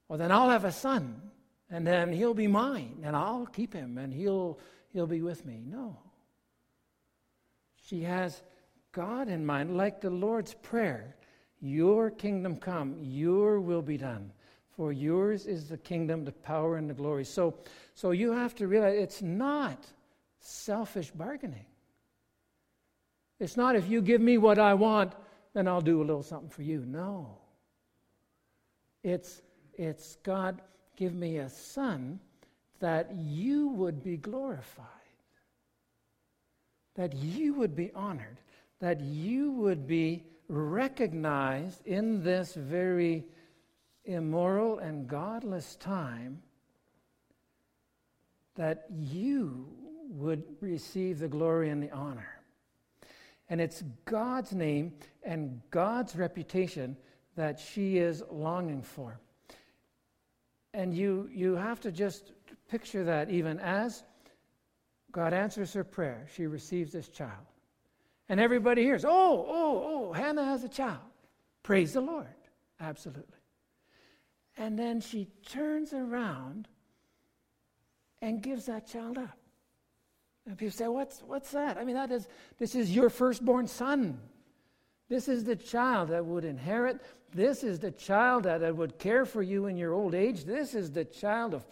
well, 0.08 0.20
then 0.20 0.30
I'll 0.30 0.50
have 0.50 0.64
a 0.64 0.72
son, 0.72 1.20
and 1.70 1.86
then 1.86 2.12
he'll 2.12 2.34
be 2.34 2.46
mine, 2.46 3.00
and 3.02 3.16
I'll 3.16 3.46
keep 3.46 3.72
him, 3.72 3.98
and 3.98 4.12
he'll, 4.12 4.58
he'll 4.92 5.06
be 5.06 5.22
with 5.22 5.44
me. 5.44 5.62
No. 5.66 5.96
She 7.82 8.02
has 8.02 8.42
God 8.92 9.28
in 9.28 9.44
mind, 9.44 9.76
like 9.76 10.00
the 10.00 10.10
Lord's 10.10 10.54
Prayer. 10.54 11.16
Your 11.60 12.10
kingdom 12.10 12.56
come, 12.56 12.96
your 13.00 13.60
will 13.60 13.82
be 13.82 13.96
done. 13.96 14.30
For 14.76 14.92
yours 14.92 15.46
is 15.46 15.68
the 15.68 15.78
kingdom, 15.78 16.24
the 16.24 16.32
power, 16.32 16.76
and 16.76 16.90
the 16.90 16.94
glory. 16.94 17.24
So, 17.24 17.54
so 17.94 18.10
you 18.10 18.32
have 18.32 18.54
to 18.56 18.66
realize 18.66 18.96
it's 18.98 19.22
not 19.22 19.86
selfish 20.40 21.10
bargaining. 21.12 21.66
It's 23.38 23.56
not 23.56 23.76
if 23.76 23.88
you 23.88 24.02
give 24.02 24.20
me 24.20 24.38
what 24.38 24.58
I 24.58 24.74
want, 24.74 25.14
then 25.54 25.68
I'll 25.68 25.80
do 25.80 26.00
a 26.00 26.04
little 26.04 26.22
something 26.22 26.50
for 26.50 26.62
you. 26.62 26.84
No. 26.86 27.38
It's, 29.02 29.42
it's 29.74 30.16
God, 30.22 30.60
give 30.96 31.14
me 31.14 31.38
a 31.38 31.48
son 31.48 32.20
that 32.80 33.14
you 33.14 33.68
would 33.68 34.02
be 34.02 34.16
glorified, 34.16 34.86
that 36.94 37.14
you 37.14 37.54
would 37.54 37.74
be 37.74 37.90
honored, 37.94 38.38
that 38.80 39.00
you 39.00 39.52
would 39.52 39.86
be 39.86 40.24
recognized 40.48 41.86
in 41.86 42.22
this 42.22 42.54
very 42.54 43.24
immoral 44.04 44.78
and 44.78 45.08
godless 45.08 45.76
time 45.76 46.42
that 48.54 48.86
you 48.90 49.66
would 50.10 50.44
receive 50.60 51.18
the 51.18 51.28
glory 51.28 51.70
and 51.70 51.82
the 51.82 51.90
honor. 51.90 52.28
And 53.48 53.60
it's 53.60 53.82
God's 54.04 54.52
name 54.52 54.92
and 55.22 55.60
God's 55.70 56.16
reputation 56.16 56.96
that 57.36 57.58
she 57.58 57.98
is 57.98 58.22
longing 58.30 58.82
for. 58.82 59.18
And 60.74 60.92
you, 60.92 61.30
you 61.32 61.54
have 61.54 61.80
to 61.80 61.92
just 61.92 62.32
picture 62.68 63.04
that 63.04 63.30
even 63.30 63.58
as 63.60 64.02
God 65.12 65.32
answers 65.32 65.72
her 65.72 65.84
prayer, 65.84 66.26
she 66.34 66.46
receives 66.46 66.92
this 66.92 67.08
child. 67.08 67.46
And 68.28 68.40
everybody 68.40 68.82
hears, 68.82 69.04
oh, 69.04 69.46
oh, 69.48 69.82
oh, 69.86 70.12
Hannah 70.12 70.44
has 70.44 70.64
a 70.64 70.68
child. 70.68 70.98
Praise 71.62 71.92
the 71.92 72.00
Lord. 72.00 72.26
Absolutely. 72.80 73.38
And 74.56 74.76
then 74.76 75.00
she 75.00 75.28
turns 75.46 75.92
around 75.92 76.66
and 78.20 78.42
gives 78.42 78.66
that 78.66 78.88
child 78.88 79.16
up. 79.16 79.38
And 80.46 80.58
people 80.58 80.76
say, 80.76 80.88
what's, 80.88 81.22
what's 81.22 81.52
that? 81.52 81.78
I 81.78 81.84
mean, 81.84 81.94
that 81.94 82.10
is, 82.10 82.26
this 82.58 82.74
is 82.74 82.94
your 82.94 83.10
firstborn 83.10 83.68
son. 83.68 84.18
This 85.08 85.28
is 85.28 85.44
the 85.44 85.56
child 85.56 86.08
that 86.08 86.24
would 86.24 86.44
inherit. 86.44 87.00
This 87.32 87.62
is 87.62 87.78
the 87.78 87.90
child 87.90 88.44
that, 88.44 88.60
that 88.60 88.76
would 88.76 88.98
care 88.98 89.24
for 89.24 89.42
you 89.42 89.66
in 89.66 89.76
your 89.76 89.92
old 89.92 90.14
age. 90.14 90.44
This 90.44 90.74
is 90.74 90.90
the 90.90 91.04
child 91.04 91.54
of 91.54 91.64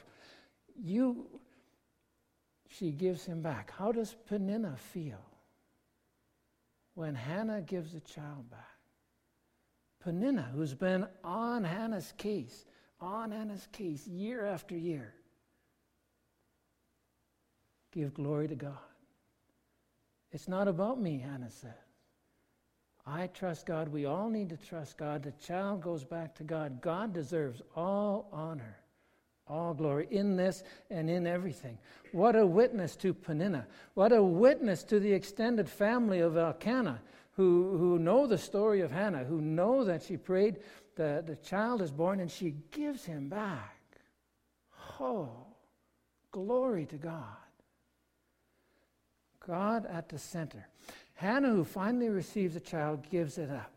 you. 0.76 1.26
She 2.68 2.90
gives 2.90 3.24
him 3.24 3.42
back. 3.42 3.72
How 3.76 3.92
does 3.92 4.14
Peninnah 4.28 4.76
feel? 4.76 5.20
when 6.94 7.14
Hannah 7.14 7.62
gives 7.62 7.92
the 7.92 8.00
child 8.00 8.50
back. 8.50 8.60
Peninnah, 10.00 10.50
who's 10.54 10.74
been 10.74 11.06
on 11.24 11.64
Hannah's 11.64 12.12
case, 12.16 12.66
on 13.00 13.30
Hannah's 13.30 13.66
case 13.72 14.06
year 14.06 14.44
after 14.44 14.76
year, 14.76 15.14
give 17.92 18.14
glory 18.14 18.48
to 18.48 18.56
God. 18.56 18.76
It's 20.32 20.48
not 20.48 20.66
about 20.66 21.00
me, 21.00 21.18
Hannah 21.18 21.50
says. 21.50 21.70
I 23.06 23.26
trust 23.28 23.66
God. 23.66 23.88
We 23.88 24.06
all 24.06 24.28
need 24.30 24.50
to 24.50 24.56
trust 24.56 24.96
God. 24.96 25.22
The 25.22 25.32
child 25.32 25.82
goes 25.82 26.04
back 26.04 26.34
to 26.36 26.44
God. 26.44 26.80
God 26.80 27.12
deserves 27.12 27.62
all 27.74 28.28
honor 28.32 28.78
all 29.48 29.74
glory 29.74 30.06
in 30.10 30.36
this 30.36 30.62
and 30.90 31.10
in 31.10 31.26
everything. 31.26 31.78
What 32.12 32.36
a 32.36 32.46
witness 32.46 32.96
to 32.96 33.12
Peninnah. 33.12 33.66
What 33.94 34.12
a 34.12 34.22
witness 34.22 34.82
to 34.84 35.00
the 35.00 35.12
extended 35.12 35.68
family 35.68 36.20
of 36.20 36.36
Elkanah 36.36 37.00
who, 37.32 37.76
who 37.76 37.98
know 37.98 38.26
the 38.26 38.38
story 38.38 38.80
of 38.80 38.90
Hannah, 38.90 39.24
who 39.24 39.40
know 39.40 39.84
that 39.84 40.02
she 40.02 40.16
prayed, 40.16 40.58
the, 40.96 41.22
the 41.26 41.36
child 41.36 41.80
is 41.80 41.90
born, 41.90 42.20
and 42.20 42.30
she 42.30 42.54
gives 42.70 43.04
him 43.04 43.28
back. 43.28 43.78
Oh, 45.00 45.30
glory 46.30 46.86
to 46.86 46.96
God. 46.96 47.24
God 49.46 49.86
at 49.86 50.08
the 50.08 50.18
center. 50.18 50.68
Hannah, 51.22 51.50
who 51.50 51.62
finally 51.62 52.08
receives 52.08 52.56
a 52.56 52.60
child, 52.60 53.08
gives 53.08 53.38
it 53.38 53.48
up. 53.48 53.70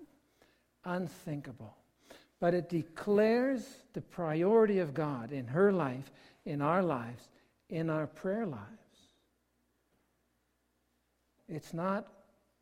Unthinkable. 0.84 1.76
But 2.40 2.56
it 2.56 2.70
declares 2.70 3.64
the 3.94 4.02
priority 4.02 4.80
of 4.80 4.96
God 4.96 5.32
in 5.32 5.46
her 5.46 5.72
life, 5.72 6.12
in 6.46 6.60
our 6.60 6.82
lives, 6.82 7.30
in 7.70 7.92
our 7.92 8.08
prayer 8.08 8.48
lives. 8.48 8.64
It's 11.48 11.72
not 11.72 12.08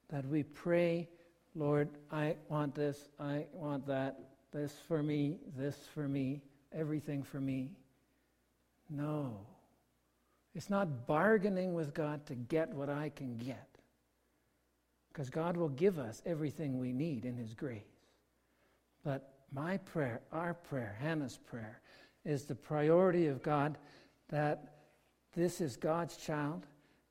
that 0.10 0.28
we 0.28 0.44
pray, 0.44 1.08
Lord, 1.56 1.88
I 2.12 2.36
want 2.50 2.76
this, 2.76 3.08
I 3.18 3.46
want 3.54 3.88
that, 3.88 4.20
this 4.52 4.74
for 4.86 5.02
me, 5.02 5.38
this 5.56 5.78
for 5.94 6.10
me, 6.10 6.42
everything 6.74 7.24
for 7.24 7.40
me. 7.40 7.72
No. 8.90 9.38
It's 10.54 10.70
not 10.70 11.08
bargaining 11.08 11.74
with 11.74 11.94
God 11.94 12.26
to 12.26 12.36
get 12.36 12.68
what 12.74 12.90
I 12.90 13.08
can 13.16 13.38
get. 13.38 13.73
Because 15.14 15.30
God 15.30 15.56
will 15.56 15.70
give 15.70 16.00
us 16.00 16.24
everything 16.26 16.80
we 16.80 16.92
need 16.92 17.24
in 17.24 17.38
His 17.38 17.54
grace. 17.54 17.84
But 19.04 19.30
my 19.54 19.78
prayer, 19.78 20.22
our 20.32 20.56
prayer, 20.56 20.98
Hannah's 21.00 21.38
prayer, 21.38 21.80
is 22.26 22.46
the 22.46 22.56
priority 22.56 23.28
of 23.28 23.44
God 23.44 23.78
that 24.30 24.74
this 25.36 25.62
is 25.62 25.78
God's 25.78 26.18
child 26.18 26.66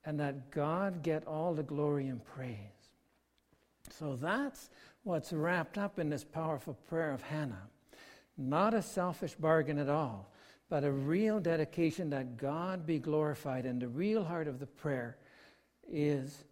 and 0.05 0.19
that 0.19 0.51
God 0.51 1.01
get 1.01 1.25
all 1.25 1.53
the 1.53 1.63
glory 1.63 2.07
and 2.07 2.23
praise. 2.23 2.57
So 3.89 4.17
that's 4.17 4.69
what's 5.03 5.31
wrapped 5.31 5.77
up 5.77 5.99
in 5.99 6.09
this 6.09 6.23
powerful 6.23 6.73
prayer 6.89 7.11
of 7.11 7.21
Hannah. 7.21 7.69
Not 8.37 8.73
a 8.73 8.81
selfish 8.81 9.35
bargain 9.35 9.77
at 9.77 9.89
all, 9.89 10.31
but 10.69 10.83
a 10.83 10.91
real 10.91 11.39
dedication 11.39 12.09
that 12.09 12.37
God 12.37 12.85
be 12.85 12.99
glorified. 12.99 13.65
And 13.65 13.81
the 13.81 13.87
real 13.87 14.23
heart 14.23 14.47
of 14.47 14.59
the 14.59 14.65
prayer 14.65 15.17
is 15.89 16.43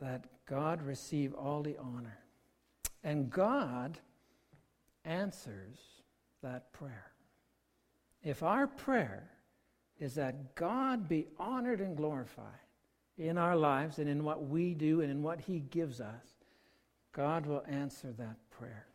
that 0.00 0.24
God 0.46 0.82
receive 0.82 1.34
all 1.34 1.62
the 1.62 1.76
honor. 1.78 2.18
And 3.04 3.30
God 3.30 3.98
answers 5.04 5.78
that 6.42 6.72
prayer. 6.72 7.12
If 8.22 8.42
our 8.42 8.66
prayer 8.66 9.30
is 9.98 10.14
that 10.14 10.54
God 10.54 11.08
be 11.08 11.26
honored 11.38 11.80
and 11.80 11.96
glorified 11.96 12.44
in 13.16 13.38
our 13.38 13.56
lives 13.56 13.98
and 13.98 14.08
in 14.08 14.24
what 14.24 14.48
we 14.48 14.74
do 14.74 15.00
and 15.00 15.10
in 15.10 15.22
what 15.22 15.40
He 15.40 15.60
gives 15.60 16.00
us, 16.00 16.26
God 17.12 17.46
will 17.46 17.64
answer 17.68 18.12
that 18.18 18.36
prayer. 18.50 18.86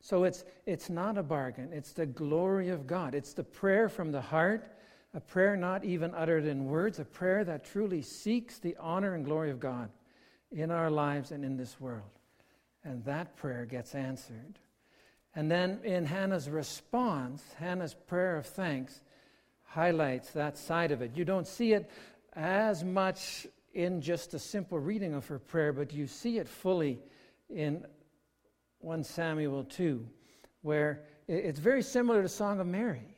So 0.00 0.24
it's, 0.24 0.44
it's 0.66 0.90
not 0.90 1.16
a 1.16 1.22
bargain, 1.22 1.70
it's 1.72 1.92
the 1.92 2.06
glory 2.06 2.70
of 2.70 2.86
God. 2.86 3.14
It's 3.14 3.34
the 3.34 3.44
prayer 3.44 3.88
from 3.88 4.10
the 4.10 4.20
heart, 4.20 4.72
a 5.14 5.20
prayer 5.20 5.56
not 5.56 5.84
even 5.84 6.12
uttered 6.14 6.44
in 6.44 6.64
words, 6.64 6.98
a 6.98 7.04
prayer 7.04 7.44
that 7.44 7.64
truly 7.64 8.02
seeks 8.02 8.58
the 8.58 8.76
honor 8.80 9.14
and 9.14 9.24
glory 9.24 9.50
of 9.50 9.60
God 9.60 9.90
in 10.52 10.70
our 10.70 10.90
lives 10.90 11.30
and 11.30 11.44
in 11.44 11.56
this 11.56 11.80
world. 11.80 12.10
And 12.84 13.04
that 13.04 13.36
prayer 13.36 13.64
gets 13.64 13.94
answered. 13.94 14.58
And 15.34 15.50
then 15.50 15.80
in 15.84 16.04
Hannah's 16.04 16.48
response, 16.48 17.42
Hannah's 17.58 17.94
prayer 17.94 18.36
of 18.36 18.46
thanks, 18.46 19.00
highlights 19.64 20.32
that 20.32 20.58
side 20.58 20.92
of 20.92 21.00
it. 21.00 21.12
You 21.14 21.24
don't 21.24 21.46
see 21.46 21.72
it 21.72 21.90
as 22.34 22.84
much 22.84 23.46
in 23.72 24.02
just 24.02 24.34
a 24.34 24.38
simple 24.38 24.78
reading 24.78 25.14
of 25.14 25.26
her 25.28 25.38
prayer, 25.38 25.72
but 25.72 25.92
you 25.92 26.06
see 26.06 26.38
it 26.38 26.46
fully 26.46 26.98
in 27.48 27.84
1 28.80 29.04
Samuel 29.04 29.64
2, 29.64 30.06
where 30.60 31.04
it's 31.28 31.58
very 31.58 31.82
similar 31.82 32.20
to 32.22 32.28
Song 32.28 32.60
of 32.60 32.66
Mary 32.66 33.16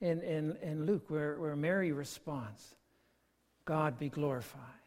in, 0.00 0.20
in, 0.20 0.56
in 0.60 0.84
Luke, 0.84 1.08
where, 1.08 1.38
where 1.38 1.56
Mary 1.56 1.92
responds, 1.92 2.76
God 3.64 3.98
be 3.98 4.10
glorified. 4.10 4.81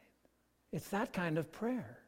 It's 0.76 0.90
that 0.90 1.14
kind 1.14 1.38
of 1.38 1.50
prayer. 1.54 2.00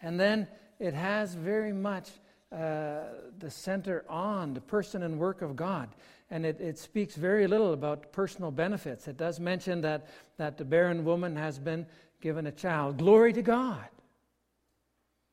And 0.00 0.18
then 0.18 0.48
it 0.78 0.94
has 0.94 1.34
very 1.34 1.74
much 1.74 2.08
uh, 2.50 3.00
the 3.38 3.50
center 3.50 4.06
on 4.08 4.54
the 4.54 4.62
person 4.62 5.02
and 5.02 5.18
work 5.18 5.42
of 5.42 5.56
God. 5.56 5.90
And 6.30 6.46
it, 6.46 6.58
it 6.58 6.78
speaks 6.78 7.16
very 7.16 7.46
little 7.46 7.74
about 7.74 8.10
personal 8.10 8.50
benefits. 8.50 9.08
It 9.08 9.18
does 9.18 9.38
mention 9.38 9.82
that, 9.82 10.08
that 10.38 10.56
the 10.56 10.64
barren 10.64 11.04
woman 11.04 11.36
has 11.36 11.58
been 11.58 11.84
given 12.22 12.46
a 12.46 12.50
child. 12.52 12.96
Glory 12.96 13.34
to 13.34 13.42
God. 13.42 13.84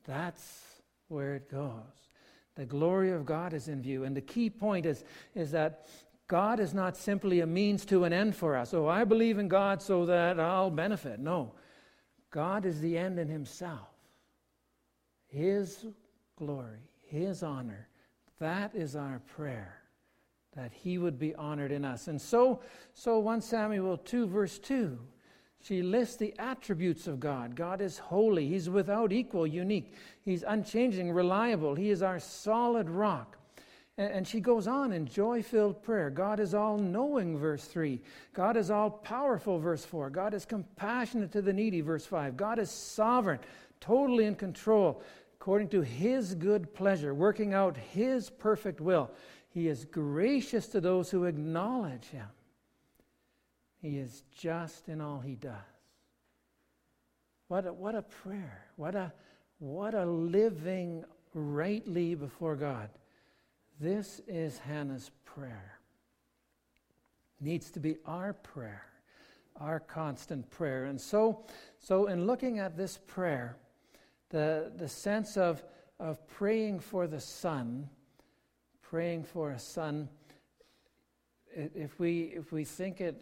That's 0.05 0.81
where 1.07 1.35
it 1.35 1.49
goes. 1.49 2.09
The 2.55 2.65
glory 2.65 3.11
of 3.13 3.25
God 3.25 3.53
is 3.53 3.69
in 3.69 3.81
view. 3.81 4.03
And 4.03 4.17
the 4.17 4.21
key 4.21 4.49
point 4.49 4.85
is, 4.85 5.05
is 5.33 5.51
that 5.51 5.87
God 6.27 6.59
is 6.59 6.73
not 6.73 6.97
simply 6.97 7.39
a 7.39 7.47
means 7.47 7.85
to 7.85 8.03
an 8.03 8.11
end 8.11 8.35
for 8.35 8.57
us. 8.57 8.73
Oh, 8.73 8.87
I 8.87 9.05
believe 9.05 9.39
in 9.39 9.47
God 9.47 9.81
so 9.81 10.05
that 10.07 10.41
I'll 10.41 10.69
benefit. 10.69 11.21
No. 11.21 11.53
God 12.31 12.65
is 12.65 12.79
the 12.79 12.97
end 12.97 13.19
in 13.19 13.27
Himself. 13.27 13.89
His 15.27 15.85
glory, 16.37 16.89
his 17.09 17.43
honor. 17.43 17.87
That 18.39 18.73
is 18.73 18.95
our 18.95 19.21
prayer, 19.35 19.81
that 20.55 20.71
He 20.71 20.97
would 20.97 21.19
be 21.19 21.35
honored 21.35 21.71
in 21.71 21.83
us. 21.83 22.07
And 22.07 22.21
so, 22.21 22.61
so 22.93 23.19
1 23.19 23.41
Samuel 23.41 23.97
2, 23.97 24.27
verse 24.27 24.59
2, 24.59 24.97
she 25.61 25.81
lists 25.81 26.15
the 26.15 26.33
attributes 26.39 27.05
of 27.07 27.19
God. 27.19 27.55
God 27.55 27.81
is 27.81 27.97
holy, 27.97 28.47
He's 28.47 28.69
without 28.69 29.11
equal, 29.11 29.45
unique, 29.45 29.93
He's 30.23 30.43
unchanging, 30.47 31.11
reliable, 31.11 31.75
He 31.75 31.89
is 31.89 32.01
our 32.01 32.19
solid 32.19 32.89
rock. 32.89 33.37
And 33.99 34.25
she 34.25 34.39
goes 34.39 34.65
on 34.65 34.93
in 34.93 35.05
joy 35.05 35.43
filled 35.43 35.83
prayer. 35.83 36.09
God 36.09 36.39
is 36.39 36.53
all 36.53 36.77
knowing, 36.77 37.37
verse 37.37 37.65
3. 37.65 37.99
God 38.33 38.55
is 38.55 38.71
all 38.71 38.89
powerful, 38.89 39.59
verse 39.59 39.83
4. 39.83 40.09
God 40.09 40.33
is 40.33 40.45
compassionate 40.45 41.33
to 41.33 41.41
the 41.41 41.51
needy, 41.51 41.81
verse 41.81 42.05
5. 42.05 42.37
God 42.37 42.59
is 42.59 42.71
sovereign, 42.71 43.39
totally 43.81 44.23
in 44.23 44.35
control 44.35 45.01
according 45.35 45.67
to 45.69 45.81
his 45.81 46.33
good 46.33 46.73
pleasure, 46.73 47.13
working 47.13 47.53
out 47.53 47.75
his 47.75 48.29
perfect 48.29 48.79
will. 48.79 49.11
He 49.49 49.67
is 49.67 49.83
gracious 49.83 50.67
to 50.67 50.79
those 50.79 51.11
who 51.11 51.25
acknowledge 51.25 52.05
him. 52.05 52.27
He 53.81 53.97
is 53.97 54.23
just 54.37 54.87
in 54.87 55.01
all 55.01 55.19
he 55.19 55.35
does. 55.35 55.51
What 57.49 57.65
a, 57.65 57.73
what 57.73 57.95
a 57.95 58.01
prayer. 58.01 58.65
What 58.77 58.95
a, 58.95 59.11
what 59.57 59.93
a 59.93 60.05
living 60.05 61.03
rightly 61.33 62.15
before 62.15 62.55
God. 62.55 62.89
This 63.79 64.19
is 64.27 64.57
Hannah's 64.57 65.09
prayer. 65.23 65.79
Needs 67.39 67.71
to 67.71 67.79
be 67.79 67.95
our 68.05 68.33
prayer, 68.33 68.83
our 69.55 69.79
constant 69.79 70.49
prayer. 70.49 70.85
And 70.85 70.99
so, 70.99 71.45
so 71.77 72.07
in 72.07 72.27
looking 72.27 72.59
at 72.59 72.75
this 72.75 72.97
prayer, 73.07 73.55
the, 74.31 74.73
the 74.75 74.89
sense 74.89 75.37
of, 75.37 75.63
of 75.97 76.27
praying 76.27 76.81
for 76.81 77.07
the 77.07 77.21
son, 77.21 77.89
praying 78.81 79.23
for 79.23 79.51
a 79.51 79.59
son, 79.59 80.09
if 81.55 81.97
we, 81.99 82.33
if 82.35 82.51
we 82.51 82.65
think 82.65 82.99
it 82.99 83.15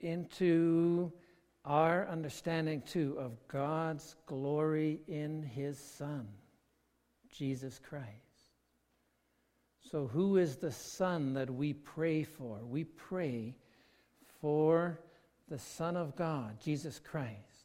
into 0.00 1.10
our 1.64 2.06
understanding 2.08 2.82
too 2.82 3.16
of 3.18 3.32
God's 3.48 4.16
glory 4.26 5.00
in 5.08 5.42
his 5.42 5.78
son, 5.78 6.28
Jesus 7.30 7.80
Christ. 7.82 8.27
So, 9.90 10.06
who 10.06 10.36
is 10.36 10.56
the 10.56 10.70
Son 10.70 11.32
that 11.34 11.48
we 11.48 11.72
pray 11.72 12.22
for? 12.22 12.58
We 12.62 12.84
pray 12.84 13.54
for 14.40 15.00
the 15.48 15.58
Son 15.58 15.96
of 15.96 16.14
God, 16.14 16.60
Jesus 16.60 16.98
Christ, 16.98 17.64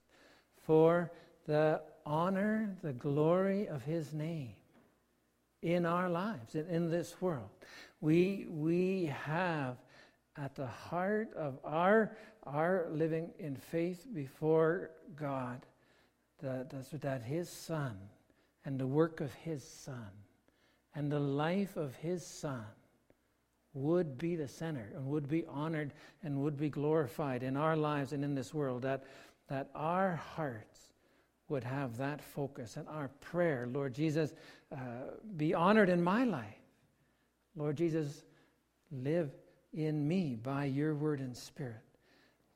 for 0.66 1.12
the 1.46 1.82
honor 2.06 2.78
the 2.82 2.94
glory 2.94 3.68
of 3.68 3.84
his 3.84 4.14
name 4.14 4.54
in 5.62 5.86
our 5.86 6.10
lives 6.10 6.56
and 6.56 6.70
in 6.70 6.90
this 6.90 7.22
world. 7.22 7.50
We, 8.00 8.46
we 8.50 9.12
have 9.26 9.76
at 10.38 10.56
the 10.56 10.68
heart 10.68 11.34
of 11.36 11.60
our, 11.66 12.16
our 12.44 12.88
living 12.90 13.32
in 13.38 13.58
faith 13.58 14.08
before 14.14 14.92
God 15.18 15.66
that, 16.42 16.70
that 17.02 17.22
his 17.22 17.50
son 17.50 17.98
and 18.64 18.80
the 18.80 18.88
work 18.88 19.20
of 19.20 19.34
his 19.34 19.62
son 19.62 20.10
and 20.96 21.12
the 21.12 21.20
life 21.20 21.76
of 21.76 21.96
his 21.96 22.26
son 22.26 22.66
would 23.74 24.18
be 24.18 24.36
the 24.36 24.48
center 24.48 24.92
and 24.96 25.06
would 25.08 25.28
be 25.28 25.46
honored 25.48 25.94
and 26.24 26.42
would 26.42 26.58
be 26.58 26.70
glorified 26.70 27.42
in 27.42 27.58
our 27.58 27.76
lives 27.76 28.14
and 28.14 28.24
in 28.24 28.36
this 28.36 28.54
world. 28.54 28.84
That, 28.84 29.04
that 29.50 29.70
our 29.74 30.16
hearts 30.36 30.80
would 31.50 31.64
have 31.64 31.98
that 31.98 32.22
focus 32.22 32.78
and 32.78 32.88
our 32.88 33.10
prayer, 33.20 33.68
Lord 33.72 33.94
Jesus, 33.94 34.34
uh, 34.72 34.78
be 35.36 35.54
honored 35.54 35.90
in 35.90 36.04
my 36.04 36.24
life. 36.24 36.46
Lord 37.56 37.78
Jesus, 37.78 38.24
live 38.92 39.32
in 39.74 40.08
me 40.08 40.36
by 40.36 40.66
your 40.66 40.94
word 40.96 41.20
and 41.20 41.36
spirit. 41.36 41.76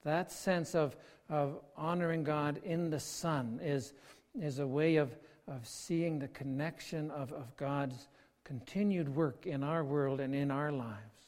That 0.03 0.31
sense 0.31 0.75
of, 0.75 0.95
of 1.29 1.59
honoring 1.75 2.23
God 2.23 2.61
in 2.63 2.89
the 2.89 2.99
Son 2.99 3.59
is, 3.63 3.93
is 4.39 4.59
a 4.59 4.67
way 4.67 4.97
of, 4.97 5.15
of 5.47 5.67
seeing 5.67 6.19
the 6.19 6.27
connection 6.29 7.11
of, 7.11 7.33
of 7.33 7.55
God's 7.57 8.07
continued 8.47 9.13
work 9.13 9.45
in 9.45 9.61
our 9.61 9.83
world 9.83 10.21
and 10.21 10.33
in 10.33 10.51
our 10.51 10.71
lives. 10.71 11.27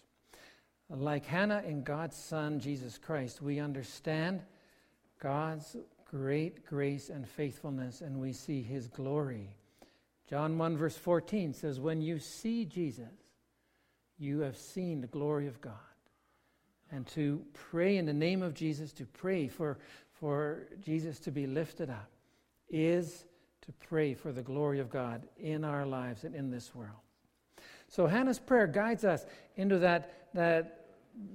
Like 0.89 1.25
Hannah 1.25 1.61
in 1.67 1.83
God's 1.83 2.15
Son, 2.15 2.61
Jesus 2.61 2.97
Christ, 2.97 3.41
we 3.41 3.59
understand 3.59 4.41
God's 5.21 5.75
great 6.09 6.65
grace 6.65 7.09
and 7.09 7.27
faithfulness, 7.27 7.99
and 7.99 8.21
we 8.21 8.31
see 8.31 8.61
his 8.61 8.87
glory. 8.87 9.49
John 10.29 10.57
1, 10.57 10.77
verse 10.77 10.95
14 10.95 11.53
says, 11.53 11.77
When 11.79 12.01
you 12.01 12.19
see 12.19 12.63
Jesus, 12.63 13.11
you 14.17 14.39
have 14.39 14.55
seen 14.55 15.01
the 15.01 15.07
glory 15.07 15.47
of 15.47 15.59
God. 15.59 15.73
And 16.89 17.05
to 17.07 17.43
pray 17.53 17.97
in 17.97 18.05
the 18.05 18.13
name 18.13 18.41
of 18.41 18.53
Jesus, 18.53 18.93
to 18.93 19.05
pray 19.05 19.49
for, 19.49 19.77
for 20.13 20.67
Jesus 20.79 21.19
to 21.19 21.31
be 21.31 21.47
lifted 21.47 21.89
up, 21.89 22.09
is 22.69 23.25
to 23.63 23.73
pray 23.87 24.13
for 24.13 24.31
the 24.31 24.41
glory 24.41 24.79
of 24.79 24.89
God 24.89 25.27
in 25.37 25.65
our 25.65 25.85
lives 25.85 26.23
and 26.23 26.33
in 26.33 26.49
this 26.49 26.73
world. 26.73 27.01
So 27.89 28.05
Hannah's 28.05 28.39
prayer 28.39 28.67
guides 28.67 29.03
us 29.03 29.25
into 29.55 29.79
that, 29.79 30.29
that 30.33 30.85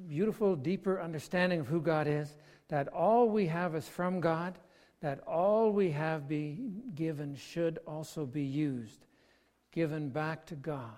beautiful, 0.09 0.57
deeper 0.57 1.01
understanding 1.01 1.61
of 1.61 1.67
who 1.67 1.81
God 1.81 2.07
is, 2.07 2.37
that 2.69 2.89
all 2.89 3.29
we 3.29 3.47
have 3.47 3.75
is 3.75 3.89
from 3.89 4.21
God, 4.21 4.57
that 5.01 5.21
all 5.27 5.73
we 5.73 5.91
have 5.91 6.29
been 6.29 6.83
given 6.95 7.35
should 7.35 7.79
also 7.87 8.25
be 8.25 8.45
used, 8.45 9.05
given 9.73 10.09
back 10.09 10.47
to 10.47 10.55
God 10.55 10.91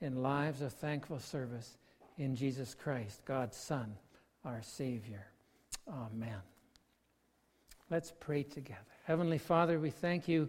in 0.00 0.22
lives 0.22 0.60
of 0.60 0.72
thankful 0.72 1.18
service 1.18 1.78
in 2.18 2.36
Jesus 2.36 2.74
Christ, 2.74 3.24
God's 3.24 3.56
Son, 3.56 3.96
our 4.44 4.60
Savior. 4.62 5.26
Amen. 5.88 6.40
Let's 7.90 8.12
pray 8.20 8.42
together. 8.42 8.80
Heavenly 9.04 9.38
Father, 9.38 9.80
we 9.80 9.90
thank 9.90 10.28
you. 10.28 10.48